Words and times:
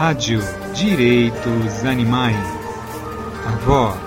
Rádio 0.00 0.40
Direitos 0.74 1.84
Animais. 1.84 2.34
A 3.44 3.50
voz 3.66 4.00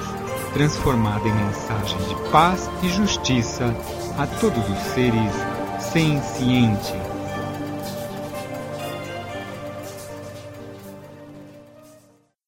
transformada 0.51 1.27
em 1.27 1.35
mensagem 1.35 1.99
de 2.07 2.31
paz 2.31 2.67
e 2.83 2.89
justiça 2.89 3.65
a 4.17 4.25
todos 4.39 4.67
os 4.67 4.79
seres 4.95 5.31
sencientes. 5.93 6.89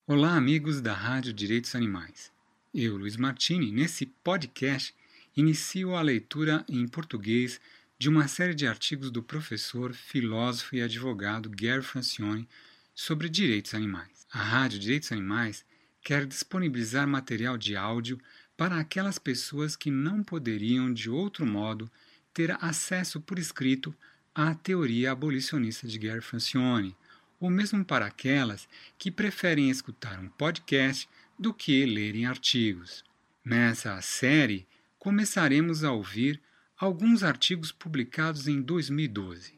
Olá, 0.07 0.36
amigos 0.36 0.82
da 0.82 0.96
Rádio 0.96 1.32
Direitos 1.32 1.75
Animais. 1.75 2.32
Eu, 2.73 2.98
Luiz 2.98 3.16
Martini, 3.16 3.71
nesse 3.71 4.07
podcast, 4.07 4.91
inicio 5.38 5.96
a 5.96 6.02
leitura 6.02 6.66
em 6.68 6.88
português 6.88 7.62
de 8.00 8.09
uma 8.09 8.27
série 8.27 8.55
de 8.55 8.66
artigos 8.66 9.12
do 9.12 9.21
professor, 9.21 9.93
filósofo 9.93 10.76
e 10.76 10.82
advogado 10.82 11.48
Gary 11.48 11.84
Francione 11.84 12.48
sobre 12.95 13.27
direitos 13.27 13.73
animais. 13.73 14.26
A 14.31 14.41
Rádio 14.41 14.80
Direitos 14.80 15.12
Animais 15.12 15.66
quer 16.02 16.26
disponibilizar 16.26 17.05
material 17.05 17.58
de 17.58 17.76
áudio 17.76 18.20
para 18.55 18.80
aquelas 18.80 19.20
pessoas 19.20 19.76
que 19.76 19.91
não 19.91 20.23
poderiam, 20.23 20.94
de 20.94 21.09
outro 21.09 21.45
modo, 21.45 21.91
ter 22.34 22.58
acesso 22.63 23.20
por 23.20 23.38
escrito 23.38 23.94
à 24.34 24.55
teoria 24.55 25.12
abolicionista 25.12 25.88
de 25.88 25.98
Gary 25.99 26.21
Francione, 26.21 26.95
ou 27.40 27.49
mesmo 27.49 27.84
para 27.84 28.05
aquelas 28.05 28.68
que 28.98 29.12
preferem 29.12 29.70
escutar 29.70 30.20
um 30.20 30.30
podcast 30.30 31.09
do 31.38 31.54
que 31.54 31.85
lerem 31.85 32.26
artigos. 32.26 33.04
Nessa 33.43 34.02
série, 34.02 34.66
começaremos 34.98 35.84
a 35.84 35.91
ouvir 35.91 36.41
alguns 36.77 37.23
artigos 37.23 37.71
publicados 37.71 38.48
em 38.48 38.62
2012. 38.62 39.55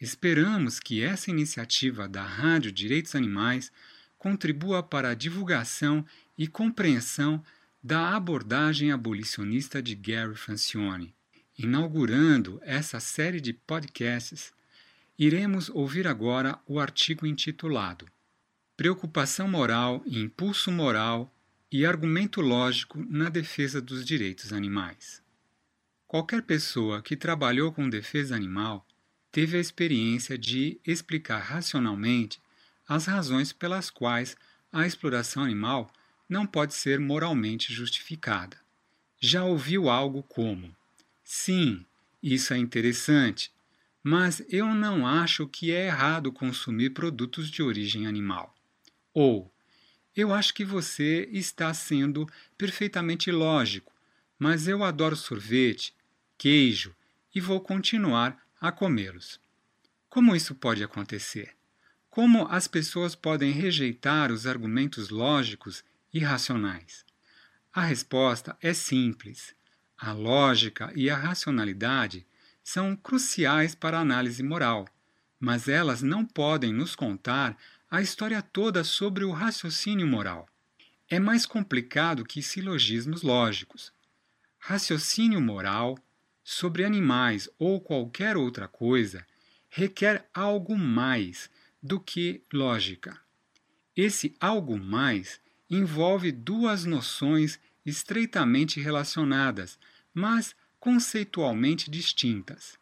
Esperamos 0.00 0.78
que 0.78 1.02
essa 1.02 1.30
iniciativa 1.30 2.08
da 2.08 2.22
Rádio 2.22 2.70
Direitos 2.70 3.16
Animais 3.16 3.72
contribua 4.16 4.82
para 4.82 5.10
a 5.10 5.14
divulgação 5.14 6.06
e 6.36 6.46
compreensão 6.46 7.42
da 7.82 8.14
abordagem 8.14 8.92
abolicionista 8.92 9.82
de 9.82 9.94
Gary 9.96 10.36
Francione. 10.36 11.14
Inaugurando 11.58 12.60
essa 12.62 13.00
série 13.00 13.40
de 13.40 13.52
podcasts, 13.52 14.52
iremos 15.18 15.68
ouvir 15.68 16.06
agora 16.06 16.58
o 16.66 16.78
artigo 16.78 17.26
intitulado 17.26 18.06
Preocupação 18.76 19.48
Moral, 19.48 20.04
Impulso 20.06 20.70
Moral 20.70 21.34
e 21.72 21.84
Argumento 21.84 22.40
Lógico 22.40 23.04
na 23.10 23.28
Defesa 23.28 23.80
dos 23.80 24.04
Direitos 24.04 24.52
Animais. 24.52 25.20
Qualquer 26.06 26.42
pessoa 26.42 27.02
que 27.02 27.16
trabalhou 27.16 27.72
com 27.72 27.90
defesa 27.90 28.36
animal 28.36 28.86
teve 29.30 29.56
a 29.56 29.60
experiência 29.60 30.38
de 30.38 30.80
explicar 30.86 31.38
racionalmente 31.38 32.40
as 32.88 33.06
razões 33.06 33.52
pelas 33.52 33.90
quais 33.90 34.36
a 34.72 34.86
exploração 34.86 35.42
animal 35.42 35.90
não 36.28 36.46
pode 36.46 36.74
ser 36.74 36.98
moralmente 36.98 37.72
justificada. 37.72 38.56
Já 39.20 39.44
ouviu 39.44 39.88
algo 39.88 40.22
como: 40.22 40.74
Sim, 41.24 41.84
isso 42.22 42.54
é 42.54 42.58
interessante, 42.58 43.52
mas 44.02 44.42
eu 44.48 44.74
não 44.74 45.06
acho 45.06 45.46
que 45.46 45.72
é 45.72 45.86
errado 45.86 46.32
consumir 46.32 46.90
produtos 46.90 47.50
de 47.50 47.62
origem 47.62 48.06
animal. 48.06 48.54
Ou, 49.12 49.52
eu 50.16 50.32
acho 50.32 50.54
que 50.54 50.64
você 50.64 51.28
está 51.32 51.72
sendo 51.72 52.26
perfeitamente 52.56 53.30
lógico, 53.30 53.92
mas 54.38 54.68
eu 54.68 54.82
adoro 54.82 55.16
sorvete 55.16 55.94
queijo 56.36 56.94
e 57.34 57.40
vou 57.40 57.60
continuar 57.60 58.40
a 58.60 58.72
comê-los. 58.72 59.40
Como 60.08 60.34
isso 60.34 60.54
pode 60.54 60.82
acontecer? 60.82 61.54
Como 62.10 62.46
as 62.48 62.66
pessoas 62.66 63.14
podem 63.14 63.52
rejeitar 63.52 64.32
os 64.32 64.46
argumentos 64.46 65.10
lógicos 65.10 65.84
e 66.12 66.18
racionais? 66.18 67.04
A 67.72 67.82
resposta 67.82 68.56
é 68.60 68.72
simples. 68.72 69.54
A 69.96 70.12
lógica 70.12 70.90
e 70.94 71.10
a 71.10 71.16
racionalidade 71.16 72.26
são 72.64 72.96
cruciais 72.96 73.74
para 73.74 73.98
a 73.98 74.02
análise 74.02 74.42
moral, 74.42 74.88
mas 75.38 75.68
elas 75.68 76.02
não 76.02 76.24
podem 76.24 76.72
nos 76.72 76.96
contar 76.96 77.56
a 77.90 78.02
história 78.02 78.42
toda 78.42 78.84
sobre 78.84 79.24
o 79.24 79.30
raciocínio 79.30 80.06
moral. 80.06 80.48
É 81.08 81.18
mais 81.18 81.46
complicado 81.46 82.24
que 82.24 82.42
silogismos 82.42 83.22
lógicos. 83.22 83.92
Raciocínio 84.58 85.40
moral 85.40 85.96
sobre 86.50 86.82
animais 86.82 87.46
ou 87.58 87.78
qualquer 87.78 88.34
outra 88.34 88.66
coisa 88.66 89.26
requer 89.68 90.26
algo 90.32 90.78
mais 90.78 91.50
do 91.82 92.00
que 92.00 92.42
lógica. 92.50 93.20
Esse 93.94 94.34
algo 94.40 94.78
mais 94.78 95.38
envolve 95.68 96.32
duas 96.32 96.86
noções 96.86 97.60
estreitamente 97.84 98.80
relacionadas, 98.80 99.78
mas 100.14 100.56
conceitualmente 100.80 101.90
distintas: 101.90 102.78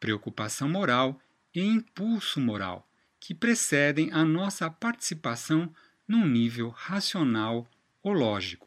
preocupação 0.00 0.66
moral 0.66 1.20
e 1.54 1.60
impulso 1.60 2.40
moral, 2.40 2.88
que 3.20 3.34
precedem 3.34 4.10
a 4.14 4.24
nossa 4.24 4.70
participação 4.70 5.70
num 6.08 6.26
nível 6.26 6.70
racional 6.70 7.68
ou 8.02 8.14
lógico. 8.14 8.66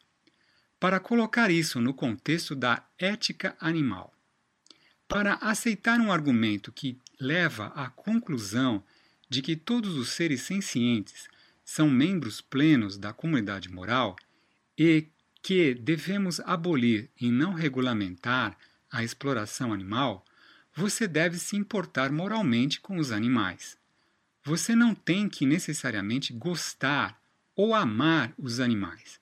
Para 0.78 1.00
colocar 1.00 1.50
isso 1.50 1.80
no 1.80 1.92
contexto 1.92 2.54
da 2.54 2.86
ética 2.96 3.56
animal, 3.58 4.13
para 5.08 5.34
aceitar 5.34 6.00
um 6.00 6.10
argumento 6.10 6.72
que 6.72 6.98
leva 7.20 7.66
à 7.68 7.88
conclusão 7.88 8.82
de 9.28 9.42
que 9.42 9.56
todos 9.56 9.96
os 9.96 10.10
seres 10.10 10.42
sencientes 10.42 11.28
são 11.64 11.88
membros 11.88 12.40
plenos 12.40 12.98
da 12.98 13.12
comunidade 13.12 13.68
moral 13.68 14.16
e 14.78 15.08
que 15.42 15.74
devemos 15.74 16.40
abolir 16.40 17.10
e 17.20 17.30
não 17.30 17.52
regulamentar 17.52 18.56
a 18.90 19.02
exploração 19.02 19.72
animal, 19.72 20.24
você 20.74 21.06
deve 21.06 21.38
se 21.38 21.56
importar 21.56 22.10
moralmente 22.10 22.80
com 22.80 22.96
os 22.98 23.12
animais. 23.12 23.76
Você 24.42 24.74
não 24.74 24.94
tem 24.94 25.28
que 25.28 25.46
necessariamente 25.46 26.32
gostar 26.32 27.20
ou 27.56 27.74
amar 27.74 28.32
os 28.38 28.60
animais. 28.60 29.20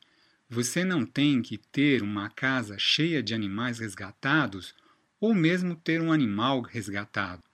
Você 0.48 0.84
não 0.84 1.06
tem 1.06 1.40
que 1.42 1.56
ter 1.56 2.02
uma 2.02 2.28
casa 2.28 2.76
cheia 2.78 3.22
de 3.22 3.34
animais 3.34 3.78
resgatados 3.78 4.74
ou 5.22 5.32
mesmo 5.32 5.76
ter 5.76 6.00
um 6.00 6.10
animal 6.10 6.62
resgatado. 6.62 7.44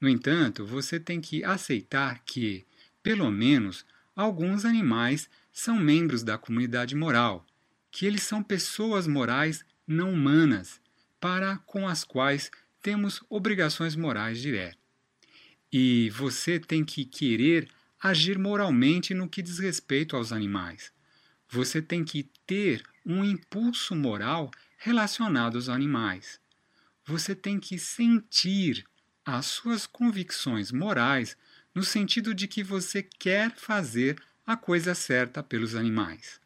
No 0.00 0.08
entanto, 0.08 0.64
você 0.64 0.98
tem 0.98 1.20
que 1.20 1.44
aceitar 1.44 2.22
que, 2.24 2.64
pelo 3.02 3.30
menos, 3.30 3.84
alguns 4.16 4.64
animais 4.64 5.28
são 5.52 5.78
membros 5.78 6.22
da 6.22 6.38
comunidade 6.38 6.96
moral, 6.96 7.44
que 7.90 8.06
eles 8.06 8.22
são 8.22 8.42
pessoas 8.42 9.06
morais 9.06 9.62
não 9.86 10.14
humanas, 10.14 10.80
para 11.20 11.58
com 11.58 11.86
as 11.86 12.04
quais 12.04 12.50
temos 12.80 13.22
obrigações 13.28 13.94
morais 13.94 14.40
diretas. 14.40 14.78
E 15.70 16.08
você 16.08 16.58
tem 16.58 16.82
que 16.82 17.04
querer 17.04 17.68
agir 18.02 18.38
moralmente 18.38 19.12
no 19.12 19.28
que 19.28 19.42
diz 19.42 19.58
respeito 19.58 20.16
aos 20.16 20.32
animais. 20.32 20.90
Você 21.50 21.82
tem 21.82 22.02
que 22.02 22.30
ter 22.46 22.82
um 23.04 23.22
impulso 23.22 23.94
moral 23.94 24.50
relacionado 24.78 25.56
aos 25.56 25.68
animais 25.68 26.42
você 27.06 27.34
tem 27.34 27.58
que 27.60 27.78
sentir 27.78 28.84
as 29.24 29.46
suas 29.46 29.86
convicções 29.86 30.70
morais 30.70 31.36
no 31.74 31.82
sentido 31.82 32.34
de 32.34 32.46
que 32.46 32.62
você 32.62 33.02
quer 33.02 33.50
fazer 33.56 34.16
a 34.46 34.56
coisa 34.56 34.94
certa 34.94 35.42
pelos 35.42 35.74
animais. 35.74 36.40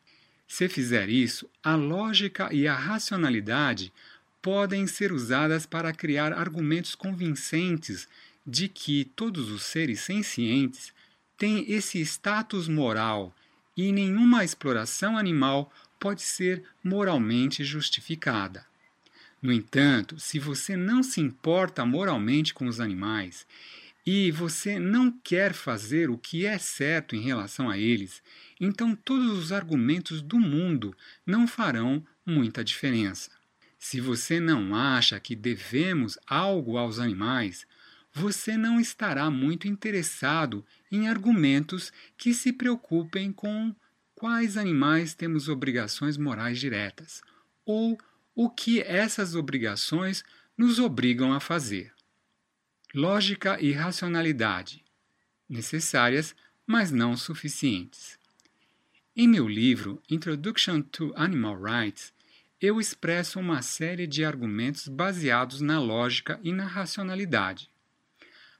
Se 0.47 0.69
fizer 0.69 1.09
isso, 1.09 1.49
a 1.63 1.75
lógica 1.75 2.53
e 2.53 2.67
a 2.67 2.75
racionalidade 2.75 3.93
podem 4.41 4.87
ser 4.87 5.13
usadas 5.13 5.67
para 5.67 5.93
criar 5.93 6.33
argumentos 6.33 6.95
convincentes 6.95 8.09
de 8.47 8.69
que 8.69 9.05
todos 9.05 9.51
os 9.51 9.65
seres 9.65 10.01
sencientes 10.01 10.93
têm 11.37 11.71
esse 11.71 12.01
status 12.01 12.67
moral 12.67 13.35
e 13.77 13.93
nenhuma 13.93 14.43
exploração 14.43 15.19
animal 15.19 15.71
pode 16.01 16.23
ser 16.23 16.65
moralmente 16.83 17.63
justificada. 17.63 18.68
No 19.41 19.53
entanto, 19.53 20.19
se 20.19 20.39
você 20.39 20.77
não 20.77 21.03
se 21.03 21.21
importa 21.21 21.87
moralmente 21.87 22.53
com 22.53 22.67
os 22.67 22.81
animais 22.81 23.47
e 24.05 24.31
você 24.33 24.79
não 24.79 25.13
quer 25.13 25.53
fazer 25.53 26.11
o 26.11 26.19
que 26.19 26.45
é 26.45 26.59
certo 26.59 27.15
em 27.15 27.21
relação 27.21 27.71
a 27.71 27.79
eles, 27.79 28.23
então 28.59 28.97
todos 28.97 29.39
os 29.39 29.53
argumentos 29.53 30.21
do 30.21 30.39
mundo 30.39 30.97
não 31.25 31.47
farão 31.47 32.05
muita 32.27 32.65
diferença. 32.65 33.31
Se 33.79 34.01
você 34.01 34.41
não 34.41 34.75
acha 34.75 35.21
que 35.21 35.37
devemos 35.37 36.19
algo 36.27 36.77
aos 36.77 36.99
animais, 36.99 37.65
você 38.13 38.57
não 38.57 38.81
estará 38.81 39.31
muito 39.31 39.69
interessado 39.69 40.67
em 40.91 41.07
argumentos 41.07 41.93
que 42.17 42.35
se 42.35 42.53
preocupem 42.53 43.31
com 43.31 43.73
quais 44.17 44.57
animais 44.57 45.15
temos 45.15 45.49
obrigações 45.49 46.17
morais 46.17 46.59
diretas 46.59 47.23
ou 47.65 47.97
o 48.41 48.49
que 48.49 48.81
essas 48.83 49.35
obrigações 49.35 50.23
nos 50.57 50.79
obrigam 50.79 51.33
a 51.33 51.41
fazer. 51.41 51.93
Lógica 52.95 53.61
e 53.61 53.73
racionalidade 53.73 54.85
necessárias 55.49 56.37
mas 56.65 56.93
não 56.93 57.17
suficientes. 57.17 58.17
Em 59.17 59.27
meu 59.27 59.49
livro 59.49 60.01
Introduction 60.09 60.83
to 60.83 61.13
Animal 61.17 61.61
Rights, 61.61 62.13
eu 62.61 62.79
expresso 62.79 63.41
uma 63.41 63.61
série 63.61 64.07
de 64.07 64.25
argumentos 64.25 64.87
baseados 64.87 65.61
na 65.61 65.81
lógica 65.81 66.39
e 66.45 66.53
na 66.53 66.65
racionalidade. 66.65 67.69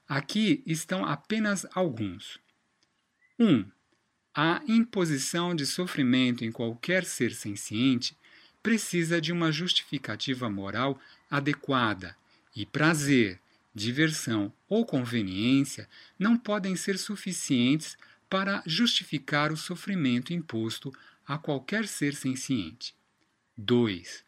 Aqui 0.05 0.61
estão 0.65 1.05
apenas 1.05 1.65
alguns. 1.73 2.37
1. 3.39 3.47
Um, 3.47 3.65
a 4.35 4.61
imposição 4.67 5.55
de 5.55 5.65
sofrimento 5.65 6.43
em 6.43 6.51
qualquer 6.51 7.05
ser 7.05 7.31
senciente 7.31 8.18
precisa 8.61 9.21
de 9.21 9.31
uma 9.31 9.51
justificativa 9.51 10.49
moral 10.49 10.99
adequada, 11.29 12.15
e 12.55 12.65
prazer, 12.65 13.39
diversão 13.73 14.51
ou 14.67 14.85
conveniência 14.85 15.87
não 16.17 16.37
podem 16.37 16.75
ser 16.75 16.97
suficientes 16.97 17.97
para 18.29 18.61
justificar 18.65 19.51
o 19.51 19.57
sofrimento 19.57 20.33
imposto 20.33 20.93
a 21.25 21.37
qualquer 21.37 21.87
ser 21.87 22.15
senciente. 22.15 22.93
2. 23.57 24.23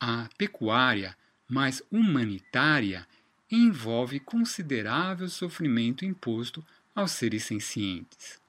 A 0.00 0.28
pecuária 0.36 1.16
mais 1.48 1.82
humanitária 1.90 3.06
envolve 3.50 4.20
considerável 4.20 5.28
sofrimento 5.28 6.04
imposto 6.04 6.64
aos 6.94 7.12
seres 7.12 7.44
sencientes. 7.44 8.40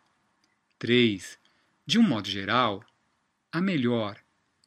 3. 0.79 1.37
De 1.85 1.99
um 1.99 2.03
modo 2.03 2.29
geral, 2.29 2.85
a 3.51 3.61
melhor 3.61 4.17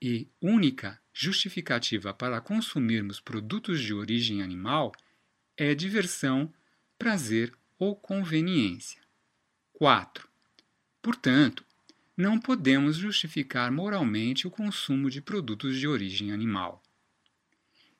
e 0.01 0.29
única 0.41 1.01
justificativa 1.13 2.13
para 2.13 2.41
consumirmos 2.41 3.21
produtos 3.21 3.81
de 3.81 3.95
origem 3.95 4.43
animal 4.43 4.93
é 5.57 5.75
diversão, 5.75 6.53
prazer 6.99 7.53
ou 7.79 7.97
conveniência. 7.97 9.01
4. 9.73 10.29
Portanto, 11.01 11.65
não 12.17 12.39
podemos 12.39 12.97
justificar 12.97 13.71
moralmente 13.71 14.47
o 14.47 14.51
consumo 14.51 15.11
de 15.11 15.21
produtos 15.21 15.79
de 15.79 15.87
origem 15.87 16.33
animal. 16.33 16.83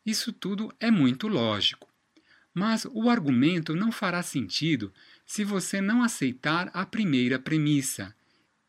Isso 0.05 0.33
tudo 0.33 0.75
é 0.81 0.91
muito 0.91 1.29
lógico, 1.29 1.93
mas 2.55 2.87
o 2.87 3.11
argumento 3.11 3.75
não 3.75 3.93
fará 3.93 4.23
sentido 4.23 4.93
se 5.27 5.45
você 5.45 5.81
não 5.81 6.03
aceitar 6.03 6.71
a 6.73 6.87
primeira 6.87 7.39
premissa 7.39 8.15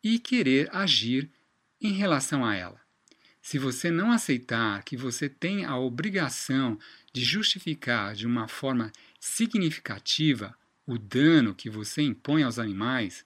e 0.02 0.18
querer 0.18 0.68
agir 0.74 1.30
em 1.80 1.92
relação 1.92 2.44
a 2.44 2.54
ela. 2.54 2.87
Se 3.48 3.58
você 3.58 3.90
não 3.90 4.12
aceitar 4.12 4.82
que 4.82 4.94
você 4.94 5.26
tem 5.26 5.64
a 5.64 5.74
obrigação 5.74 6.78
de 7.14 7.24
justificar 7.24 8.14
de 8.14 8.26
uma 8.26 8.46
forma 8.46 8.92
significativa 9.18 10.54
o 10.86 10.98
dano 10.98 11.54
que 11.54 11.70
você 11.70 12.02
impõe 12.02 12.42
aos 12.42 12.58
animais, 12.58 13.24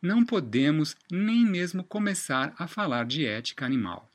não 0.00 0.24
podemos 0.24 0.96
nem 1.12 1.44
mesmo 1.44 1.84
começar 1.84 2.54
a 2.58 2.66
falar 2.66 3.04
de 3.04 3.26
ética 3.26 3.66
animal. 3.66 4.10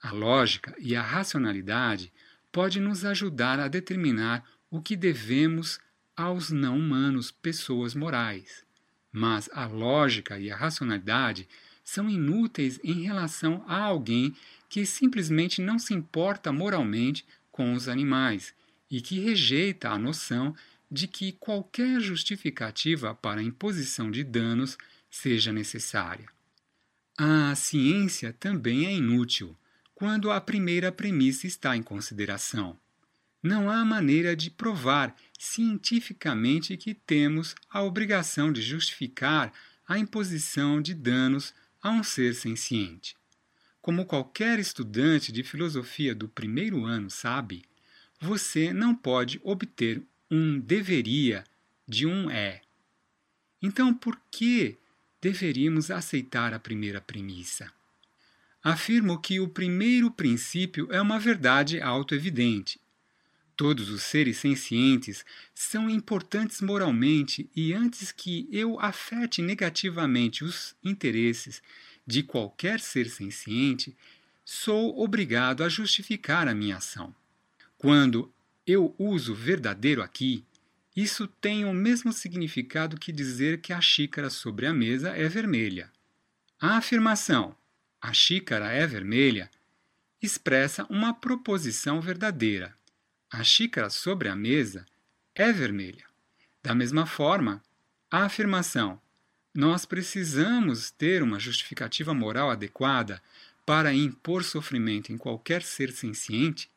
A 0.00 0.12
lógica 0.12 0.72
e 0.78 0.94
a 0.94 1.02
racionalidade 1.02 2.12
podem 2.52 2.80
nos 2.80 3.04
ajudar 3.04 3.58
a 3.58 3.66
determinar 3.66 4.48
o 4.70 4.80
que 4.80 4.94
devemos 4.94 5.80
aos 6.16 6.50
não 6.50 6.78
humanos, 6.78 7.32
pessoas 7.32 7.92
morais. 7.92 8.64
Mas 9.10 9.50
a 9.52 9.66
lógica 9.66 10.38
e 10.38 10.48
a 10.48 10.56
racionalidade 10.56 11.48
são 11.86 12.10
inúteis 12.10 12.80
em 12.82 13.02
relação 13.02 13.64
a 13.66 13.78
alguém 13.78 14.36
que 14.68 14.84
simplesmente 14.84 15.60
não 15.60 15.78
se 15.78 15.94
importa 15.94 16.52
moralmente 16.52 17.24
com 17.50 17.74
os 17.74 17.88
animais 17.88 18.54
e 18.90 19.00
que 19.00 19.18
rejeita 19.18 19.90
a 19.90 19.98
noção 19.98 20.54
de 20.90 21.08
que 21.08 21.32
qualquer 21.32 22.00
justificativa 22.00 23.14
para 23.14 23.40
a 23.40 23.44
imposição 23.44 24.10
de 24.10 24.22
danos 24.22 24.78
seja 25.10 25.52
necessária. 25.52 26.28
A 27.18 27.54
ciência 27.54 28.32
também 28.38 28.86
é 28.86 28.92
inútil 28.92 29.56
quando 29.94 30.30
a 30.30 30.40
primeira 30.40 30.92
premissa 30.92 31.46
está 31.46 31.74
em 31.74 31.82
consideração. 31.82 32.78
Não 33.42 33.70
há 33.70 33.84
maneira 33.84 34.36
de 34.36 34.50
provar 34.50 35.16
cientificamente 35.38 36.76
que 36.76 36.92
temos 36.92 37.54
a 37.70 37.82
obrigação 37.82 38.52
de 38.52 38.60
justificar 38.60 39.52
a 39.88 39.98
imposição 39.98 40.82
de 40.82 40.92
danos 40.92 41.54
a 41.82 41.90
um 41.90 42.02
ser 42.02 42.34
senciente. 42.34 43.16
Como 43.86 44.04
qualquer 44.04 44.58
estudante 44.58 45.30
de 45.30 45.44
filosofia 45.44 46.12
do 46.12 46.26
primeiro 46.26 46.84
ano 46.84 47.08
sabe, 47.08 47.62
você 48.20 48.72
não 48.72 48.92
pode 48.92 49.40
obter 49.44 50.02
um 50.28 50.58
deveria 50.58 51.44
de 51.86 52.04
um 52.04 52.28
é. 52.28 52.62
Então, 53.62 53.94
por 53.94 54.20
que 54.28 54.76
deveríamos 55.20 55.88
aceitar 55.88 56.52
a 56.52 56.58
primeira 56.58 57.00
premissa? 57.00 57.72
Afirmo 58.60 59.20
que 59.20 59.38
o 59.38 59.46
primeiro 59.46 60.10
princípio 60.10 60.88
é 60.90 61.00
uma 61.00 61.20
verdade 61.20 61.80
autoevidente. 61.80 62.80
Todos 63.56 63.88
os 63.88 64.02
seres 64.02 64.38
sencientes 64.38 65.24
são 65.54 65.88
importantes 65.88 66.60
moralmente 66.60 67.48
e 67.54 67.72
antes 67.72 68.10
que 68.10 68.48
eu 68.50 68.80
afete 68.80 69.40
negativamente 69.40 70.42
os 70.42 70.74
interesses 70.82 71.62
de 72.06 72.22
qualquer 72.22 72.80
ser 72.80 73.08
senciente, 73.08 73.96
sou 74.44 74.98
obrigado 75.00 75.64
a 75.64 75.68
justificar 75.68 76.46
a 76.46 76.54
minha 76.54 76.76
ação. 76.76 77.14
Quando 77.76 78.32
eu 78.66 78.94
uso 78.98 79.34
verdadeiro 79.34 80.02
aqui, 80.02 80.44
isso 80.94 81.26
tem 81.26 81.64
o 81.64 81.74
mesmo 81.74 82.12
significado 82.12 82.98
que 82.98 83.12
dizer 83.12 83.60
que 83.60 83.72
a 83.72 83.80
xícara 83.80 84.30
sobre 84.30 84.66
a 84.66 84.72
mesa 84.72 85.10
é 85.10 85.28
vermelha. 85.28 85.90
A 86.60 86.76
afirmação 86.76 87.54
a 88.00 88.12
xícara 88.12 88.70
é 88.70 88.86
vermelha 88.86 89.50
expressa 90.22 90.86
uma 90.88 91.12
proposição 91.12 92.00
verdadeira. 92.00 92.72
A 93.28 93.42
xícara 93.42 93.90
sobre 93.90 94.28
a 94.28 94.36
mesa 94.36 94.86
é 95.34 95.52
vermelha. 95.52 96.04
Da 96.62 96.74
mesma 96.74 97.04
forma, 97.04 97.60
a 98.08 98.24
afirmação 98.24 99.00
nós 99.56 99.86
precisamos 99.86 100.90
ter 100.90 101.22
uma 101.22 101.40
justificativa 101.40 102.12
moral 102.12 102.50
adequada 102.50 103.22
para 103.64 103.92
impor 103.92 104.44
sofrimento 104.44 105.12
em 105.12 105.16
qualquer 105.16 105.62
ser 105.62 105.90
senciente, 105.90 106.70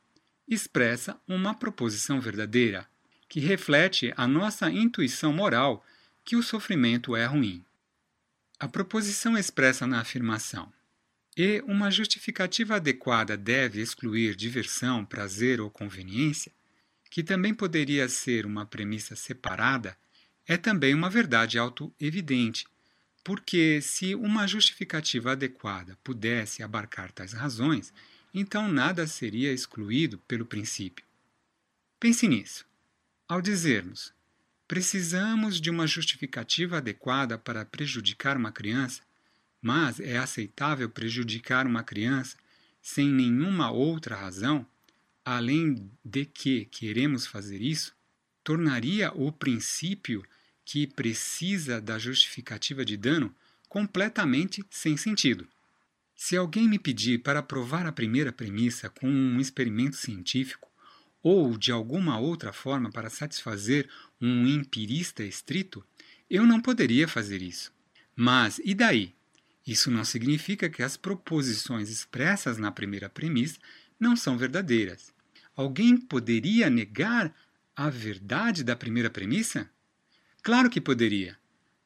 expressa 0.48 1.20
uma 1.28 1.54
proposição 1.54 2.22
verdadeira, 2.22 2.88
que 3.28 3.40
reflete 3.40 4.14
a 4.16 4.26
nossa 4.26 4.72
intuição 4.72 5.32
moral 5.32 5.86
que 6.24 6.36
o 6.36 6.42
sofrimento 6.42 7.16
é 7.16 7.26
ruim. 7.26 7.64
A 8.60 8.68
proposição 8.68 9.38
expressa 9.38 9.86
na 9.86 10.00
afirmação 10.00 10.72
e 11.38 11.62
uma 11.68 11.92
justificativa 11.92 12.78
adequada 12.78 13.38
deve 13.38 13.82
excluir 13.82 14.36
diversão, 14.36 15.06
prazer 15.06 15.62
ou 15.62 15.70
conveniência, 15.70 16.52
que 17.10 17.24
também 17.24 17.54
poderia 17.54 18.08
ser 18.10 18.46
uma 18.46 18.66
premissa 18.66 19.16
separada 19.16 19.98
é 20.50 20.58
também 20.58 20.96
uma 20.96 21.12
verdade 21.12 21.60
auto-evidente, 21.60 22.66
porque 23.24 23.80
se 23.84 24.16
uma 24.16 24.48
justificativa 24.48 25.34
adequada 25.34 25.96
pudesse 26.04 26.64
abarcar 26.64 27.12
tais 27.12 27.34
razões, 27.34 27.94
então 28.34 28.68
nada 28.68 29.06
seria 29.06 29.54
excluído 29.54 30.18
pelo 30.28 30.48
princípio. 30.48 31.06
Pense 32.00 32.28
nisso. 32.28 32.66
Ao 33.28 33.44
dizermos 33.44 34.12
precisamos 34.68 35.62
de 35.62 35.70
uma 35.70 35.86
justificativa 35.86 36.78
adequada 36.78 37.38
para 37.38 37.66
prejudicar 37.66 38.36
uma 38.36 38.52
criança, 38.52 39.02
mas 39.62 40.00
é 40.00 40.18
aceitável 40.18 40.90
prejudicar 40.90 41.68
uma 41.68 41.84
criança 41.84 42.38
sem 42.82 43.08
nenhuma 43.08 43.72
outra 43.72 44.16
razão, 44.16 44.66
além 45.24 45.92
de 46.04 46.26
que 46.26 46.66
queremos 46.66 47.28
fazer 47.28 47.62
isso, 47.62 47.96
tornaria 48.44 49.12
o 49.14 49.32
princípio 49.32 50.24
que 50.72 50.86
precisa 50.86 51.82
da 51.82 51.98
justificativa 51.98 52.86
de 52.86 52.96
dano 52.96 53.36
completamente 53.68 54.64
sem 54.70 54.96
sentido. 54.96 55.48
Se 56.16 56.38
alguém 56.38 56.70
me 56.70 56.78
pedir 56.78 57.24
para 57.24 57.42
provar 57.42 57.88
a 57.88 57.92
primeira 57.92 58.32
premissa 58.32 58.88
com 58.88 59.10
um 59.10 59.40
experimento 59.40 59.96
científico, 59.96 60.70
ou 61.24 61.58
de 61.58 61.72
alguma 61.72 62.20
outra 62.20 62.54
forma 62.54 62.92
para 62.92 63.10
satisfazer 63.10 63.90
um 64.22 64.46
empirista 64.46 65.24
estrito, 65.24 65.84
eu 66.30 66.46
não 66.46 66.62
poderia 66.62 67.08
fazer 67.08 67.42
isso. 67.42 67.74
Mas 68.16 68.62
e 68.64 68.76
daí? 68.76 69.16
Isso 69.66 69.90
não 69.90 70.06
significa 70.06 70.70
que 70.70 70.84
as 70.84 70.96
proposições 70.96 71.90
expressas 71.90 72.60
na 72.60 72.72
primeira 72.72 73.10
premissa 73.10 73.58
não 74.00 74.16
são 74.16 74.38
verdadeiras. 74.38 75.12
Alguém 75.56 75.98
poderia 75.98 76.70
negar 76.70 77.36
a 77.76 77.90
verdade 77.90 78.64
da 78.64 78.76
primeira 78.76 79.10
premissa? 79.10 79.68
Claro 80.50 80.68
que 80.68 80.82
poderia, 80.82 81.38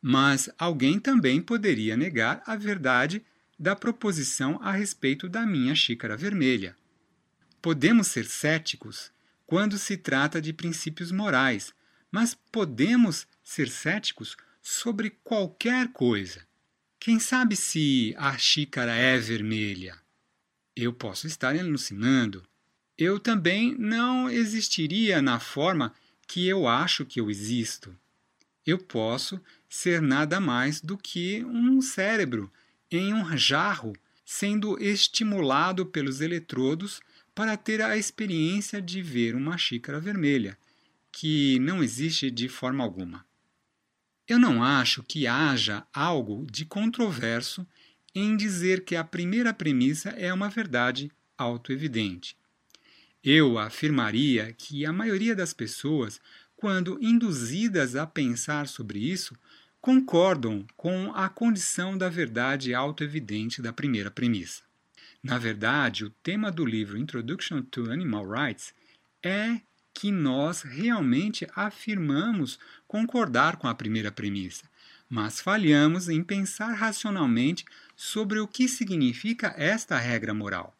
mas 0.01 0.49
alguém 0.57 0.97
também 0.97 1.41
poderia 1.41 1.97
negar 1.97 2.41
a 2.45 2.55
verdade 2.55 3.21
da 3.59 3.75
proposição 3.75 4.57
a 4.63 4.71
respeito 4.71 5.27
da 5.27 5.45
minha 5.45 5.75
xícara 5.75 6.15
vermelha. 6.15 6.73
Podemos 7.61 8.07
ser 8.07 8.23
céticos 8.23 9.11
quando 9.45 9.77
se 9.77 9.97
trata 9.97 10.41
de 10.41 10.53
princípios 10.53 11.11
morais, 11.11 11.73
mas 12.09 12.37
podemos 12.53 13.27
ser 13.43 13.67
céticos 13.67 14.37
sobre 14.61 15.09
qualquer 15.09 15.89
coisa. 15.89 16.47
Quem 16.97 17.19
sabe 17.19 17.57
se 17.57 18.15
a 18.17 18.37
xícara 18.37 18.95
é 18.95 19.17
vermelha? 19.17 19.97
Eu 20.73 20.93
posso 20.93 21.27
estar 21.27 21.53
alucinando. 21.53 22.41
Eu 22.97 23.19
também 23.19 23.75
não 23.77 24.29
existiria 24.29 25.21
na 25.21 25.37
forma 25.37 25.93
que 26.25 26.47
eu 26.47 26.65
acho 26.65 27.05
que 27.05 27.19
eu 27.19 27.29
existo. 27.29 27.93
Eu 28.65 28.77
posso 28.77 29.41
ser 29.67 30.01
nada 30.01 30.39
mais 30.39 30.79
do 30.79 30.97
que 30.97 31.43
um 31.43 31.81
cérebro 31.81 32.51
em 32.89 33.13
um 33.13 33.37
jarro 33.37 33.93
sendo 34.25 34.81
estimulado 34.81 35.85
pelos 35.85 36.21
eletrodos 36.21 37.01
para 37.35 37.57
ter 37.57 37.81
a 37.81 37.97
experiência 37.97 38.81
de 38.81 39.01
ver 39.01 39.35
uma 39.35 39.57
xícara 39.57 39.99
vermelha, 39.99 40.57
que 41.11 41.59
não 41.59 41.83
existe 41.83 42.31
de 42.31 42.47
forma 42.47 42.83
alguma. 42.83 43.25
Eu 44.27 44.39
não 44.39 44.63
acho 44.63 45.03
que 45.03 45.27
haja 45.27 45.85
algo 45.93 46.45
de 46.49 46.65
controverso 46.65 47.67
em 48.15 48.37
dizer 48.37 48.85
que 48.85 48.95
a 48.95 49.03
primeira 49.03 49.53
premissa 49.53 50.09
é 50.11 50.33
uma 50.33 50.49
verdade 50.49 51.11
autoevidente. 51.37 52.37
Eu 53.23 53.57
afirmaria 53.57 54.53
que 54.53 54.85
a 54.85 54.93
maioria 54.93 55.35
das 55.35 55.53
pessoas, 55.53 56.19
quando 56.63 56.97
induzidas 57.01 57.93
a 57.93 58.07
pensar 58.07 58.69
sobre 58.69 58.97
isso, 58.97 59.35
concordam 59.81 60.65
com 60.77 61.11
a 61.13 61.27
condição 61.27 61.97
da 61.97 62.07
verdade 62.07 62.73
autoevidente 62.73 63.61
da 63.61 63.73
primeira 63.73 64.09
premissa. 64.09 64.61
Na 65.21 65.37
verdade, 65.37 66.05
o 66.05 66.09
tema 66.09 66.49
do 66.49 66.65
livro 66.65 66.97
Introduction 66.97 67.61
to 67.63 67.91
Animal 67.91 68.25
Rights 68.29 68.73
é 69.21 69.59
que 69.93 70.09
nós 70.09 70.61
realmente 70.61 71.45
afirmamos 71.53 72.57
concordar 72.87 73.57
com 73.57 73.67
a 73.67 73.75
primeira 73.75 74.09
premissa, 74.09 74.63
mas 75.09 75.41
falhamos 75.41 76.07
em 76.07 76.23
pensar 76.23 76.71
racionalmente 76.75 77.65
sobre 77.93 78.39
o 78.39 78.47
que 78.47 78.69
significa 78.69 79.53
esta 79.57 79.97
regra 79.97 80.33
moral. 80.33 80.73